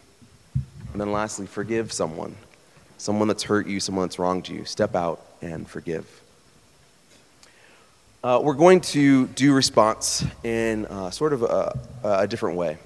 And 0.94 1.02
then 1.02 1.12
lastly, 1.12 1.48
forgive 1.48 1.92
someone. 1.92 2.34
Someone 2.98 3.28
that's 3.28 3.44
hurt 3.44 3.68
you, 3.68 3.82
someone 3.82 4.08
that's 4.08 4.18
wronged 4.18 4.48
you. 4.48 4.64
Step 4.64 4.96
out 4.96 5.20
and 5.42 5.68
forgive. 5.68 6.22
Uh, 8.24 8.40
we're 8.42 8.54
going 8.54 8.80
to 8.80 9.28
do 9.28 9.54
response 9.54 10.24
in 10.46 10.86
uh, 10.86 11.10
sort 11.10 11.34
of 11.34 11.44
a, 11.44 11.78
a, 12.06 12.26
different 12.26 12.56
way. 12.56 12.78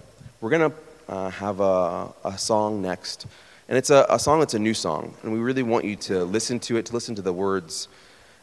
We're 0.42 0.50
going 0.50 0.72
to 0.72 0.78
uh, 1.08 1.30
have 1.30 1.60
a, 1.60 2.08
a 2.26 2.40
song 2.40 2.82
next 2.82 3.28
And 3.70 3.78
it's 3.78 3.92
a, 3.92 4.04
a 4.10 4.18
song 4.18 4.40
that's 4.40 4.56
a 4.56 4.60
new 4.60 4.74
song, 4.74 5.14
and 5.22 5.32
we 5.32 5.38
really 5.38 5.62
want 5.62 5.86
you 5.86 5.96
to 5.96 6.24
listen 6.24 6.60
to 6.62 6.78
it, 6.78 6.88
to 6.88 6.94
listen 6.94 7.14
to 7.14 7.22
the 7.22 7.32
words. 7.32 7.88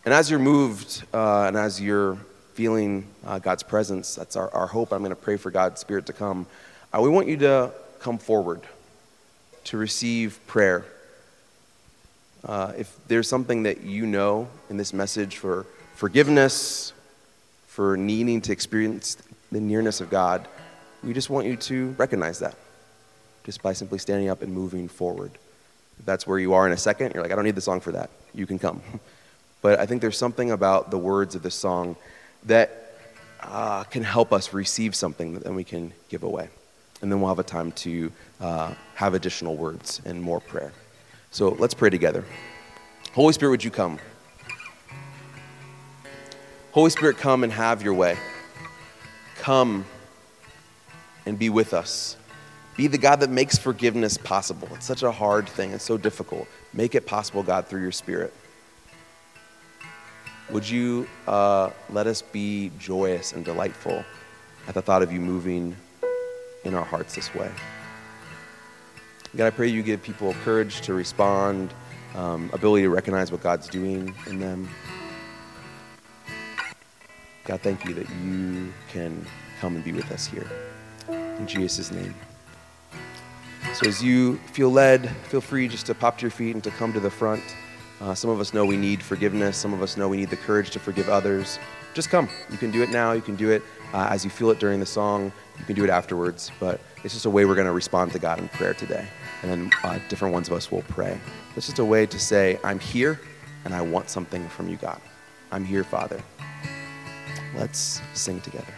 And 0.05 0.15
as 0.15 0.31
you're 0.31 0.39
moved 0.39 1.03
uh, 1.13 1.47
and 1.49 1.57
as 1.57 1.81
you're 1.81 2.17
feeling 2.55 3.09
uh, 3.27 3.41
God's 3.41 3.65
presence, 3.65 4.15
that's 4.15 4.37
our, 4.37 4.55
our 4.55 4.69
hope. 4.69 4.93
I'm 4.93 5.01
going 5.01 5.11
to 5.11 5.17
pray 5.17 5.37
for 5.37 5.51
God's 5.51 5.81
Spirit 5.81 6.07
to 6.07 6.13
come. 6.13 6.47
Uh, 6.95 7.01
we 7.01 7.09
want 7.09 7.27
you 7.27 7.37
to 7.39 7.73
come 7.99 8.19
forward 8.19 8.61
to 9.65 9.77
receive 9.77 10.39
prayer. 10.47 10.85
Uh, 12.45 12.75
if 12.79 12.97
there's 13.09 13.29
something 13.29 13.65
that 13.65 13.81
you 13.81 14.07
know 14.07 14.49
in 14.71 14.77
this 14.77 14.93
message 14.93 15.39
for 15.39 15.67
forgiveness, 15.97 16.93
for 17.67 17.97
needing 17.97 18.41
to 18.43 18.53
experience 18.53 19.17
the 19.51 19.61
nearness 19.61 20.01
of 20.01 20.09
God, 20.09 20.47
we 21.03 21.13
just 21.13 21.31
want 21.31 21.49
you 21.49 21.57
to 21.57 21.97
recognize 21.99 22.39
that 22.39 22.55
just 23.47 23.63
by 23.63 23.73
simply 23.73 23.99
standing 23.99 24.29
up 24.29 24.43
and 24.43 24.53
moving 24.53 24.89
forward. 24.89 25.31
If 26.01 26.05
that's 26.05 26.27
where 26.27 26.39
you 26.39 26.53
are 26.53 26.67
in 26.67 26.73
a 26.73 26.77
second, 26.77 27.15
you're 27.15 27.23
like, 27.23 27.33
I 27.33 27.37
don't 27.37 27.45
need 27.45 27.55
the 27.55 27.61
song 27.61 27.81
for 27.81 27.93
that. 27.93 28.11
You 28.35 28.47
can 28.47 28.59
come. 28.59 28.83
But 29.63 29.81
I 29.81 29.87
think 29.87 30.01
there's 30.01 30.19
something 30.19 30.53
about 30.53 30.93
the 30.93 30.99
words 30.99 31.35
of 31.35 31.43
this 31.43 31.57
song 31.57 31.97
that 32.45 32.93
uh, 33.41 33.83
can 33.85 34.05
help 34.05 34.33
us 34.33 34.53
receive 34.53 34.95
something 34.95 35.33
that 35.35 35.43
then 35.43 35.57
we 35.57 35.65
can 35.65 35.93
give 36.09 36.23
away. 36.23 36.51
And 37.01 37.11
then 37.11 37.21
we'll 37.21 37.31
have 37.31 37.41
a 37.41 37.43
time 37.43 37.73
to 37.73 38.13
uh, 38.41 38.75
have 38.95 39.15
additional 39.15 39.57
words 39.57 40.01
and 40.05 40.23
more 40.23 40.41
prayer. 40.41 40.73
So 41.33 41.49
let's 41.49 41.75
pray 41.75 41.91
together. 41.91 42.25
Holy 43.13 43.33
Spirit, 43.33 43.51
would 43.51 43.65
you 43.65 43.73
come? 43.73 43.99
Holy 46.71 46.91
Spirit, 46.91 47.17
come 47.17 47.43
and 47.43 47.53
have 47.53 47.83
your 47.83 47.95
way. 47.95 48.17
Come 49.39 49.85
and 51.25 51.37
be 51.37 51.49
with 51.51 51.75
us. 51.75 52.17
Be 52.77 52.87
the 52.89 52.99
God 52.99 53.21
that 53.21 53.31
makes 53.31 53.57
forgiveness 53.57 54.19
possible. 54.19 54.69
It's 54.75 54.87
such 54.87 55.03
a 55.03 55.11
hard 55.11 55.49
thing, 55.49 55.73
it's 55.73 55.85
so 55.85 55.97
difficult. 55.97 56.47
Make 56.75 56.95
it 56.95 57.07
possible, 57.07 57.43
God, 57.43 57.67
through 57.67 57.81
your 57.81 57.93
Spirit. 57.93 58.35
Would 60.51 60.69
you 60.69 61.09
uh, 61.27 61.71
let 61.91 62.07
us 62.07 62.23
be 62.23 62.71
joyous 62.79 63.33
and 63.33 63.45
delightful 63.45 64.05
at 64.69 64.75
the 64.75 64.83
thought 64.83 65.03
of 65.03 65.13
you 65.13 65.21
moving 65.21 65.75
in 66.65 66.75
our 66.75 66.85
hearts 66.85 67.15
this 67.15 67.35
way? 67.35 67.51
God, 69.35 69.47
I 69.47 69.51
pray 69.51 69.69
you 69.69 69.83
give 69.83 70.03
people 70.03 70.35
courage 70.45 70.83
to 70.83 70.95
respond, 70.95 71.75
um, 72.15 72.51
ability 72.53 72.85
to 72.85 72.91
recognize 72.91 73.33
what 73.33 73.43
God's 73.43 73.69
doing 73.69 74.15
in 74.29 74.39
them. 74.39 74.69
God, 77.45 77.61
thank 77.61 77.85
you 77.85 77.95
that 77.95 78.09
you 78.25 78.73
can 78.89 79.27
come 79.61 79.77
and 79.77 79.85
be 79.85 79.93
with 79.93 80.11
us 80.13 80.27
here. 80.27 80.49
In 81.09 81.47
Jesus' 81.47 81.91
name. 81.91 82.15
So 83.77 83.87
as 83.87 84.03
you 84.03 84.37
feel 84.55 84.71
led, 84.71 85.11
feel 85.29 85.43
free 85.43 85.69
just 85.69 85.85
to 85.85 85.95
pop 85.95 86.17
to 86.17 86.23
your 86.23 86.31
feet 86.31 86.55
and 86.55 86.65
to 86.65 86.71
come 86.71 86.95
to 86.95 87.01
the 87.01 87.11
front. 87.11 87.43
Uh, 88.01 88.15
some 88.15 88.31
of 88.31 88.41
us 88.41 88.55
know 88.55 88.65
we 88.65 88.79
need 88.79 89.03
forgiveness. 89.03 89.59
Some 89.59 89.75
of 89.75 89.83
us 89.83 89.99
know 89.99 90.09
we 90.09 90.17
need 90.17 90.31
the 90.31 90.37
courage 90.39 90.71
to 90.71 90.79
forgive 90.79 91.11
others. 91.11 91.59
Just 91.93 92.09
come. 92.09 92.27
You 92.51 92.57
can 92.57 92.71
do 92.71 92.83
it 92.83 92.89
now. 92.89 93.13
You 93.13 93.21
can 93.21 93.37
do 93.37 93.51
it 93.51 93.63
uh, 93.93 94.09
as 94.11 94.25
you 94.25 94.31
feel 94.31 94.49
it 94.49 94.59
during 94.59 94.81
the 94.81 94.87
song. 94.87 95.31
You 95.59 95.65
can 95.67 95.77
do 95.77 95.85
it 95.85 95.91
afterwards. 95.91 96.51
But 96.59 96.81
it's 97.05 97.13
just 97.13 97.27
a 97.27 97.31
way 97.31 97.45
we're 97.45 97.55
going 97.55 97.67
to 97.67 97.73
respond 97.75 98.13
to 98.13 98.19
God 98.19 98.39
in 98.39 98.49
prayer 98.49 98.73
today. 98.73 99.07
And 99.43 99.51
then 99.51 99.71
uh, 99.85 99.99
different 100.09 100.33
ones 100.33 100.49
of 100.49 100.55
us 100.55 100.73
will 100.73 100.85
pray. 100.89 101.21
It's 101.55 101.67
just 101.67 101.79
a 101.79 101.85
way 101.85 102.07
to 102.07 102.19
say, 102.19 102.59
I'm 102.65 102.79
here 102.79 103.21
and 103.67 103.75
I 103.75 103.83
want 103.83 104.09
something 104.09 104.49
from 104.49 104.71
you, 104.71 104.79
God. 104.79 105.03
I'm 105.53 105.67
here, 105.67 105.85
Father. 105.85 106.23
Let's 107.55 108.01
sing 108.15 108.41
together. 108.41 108.73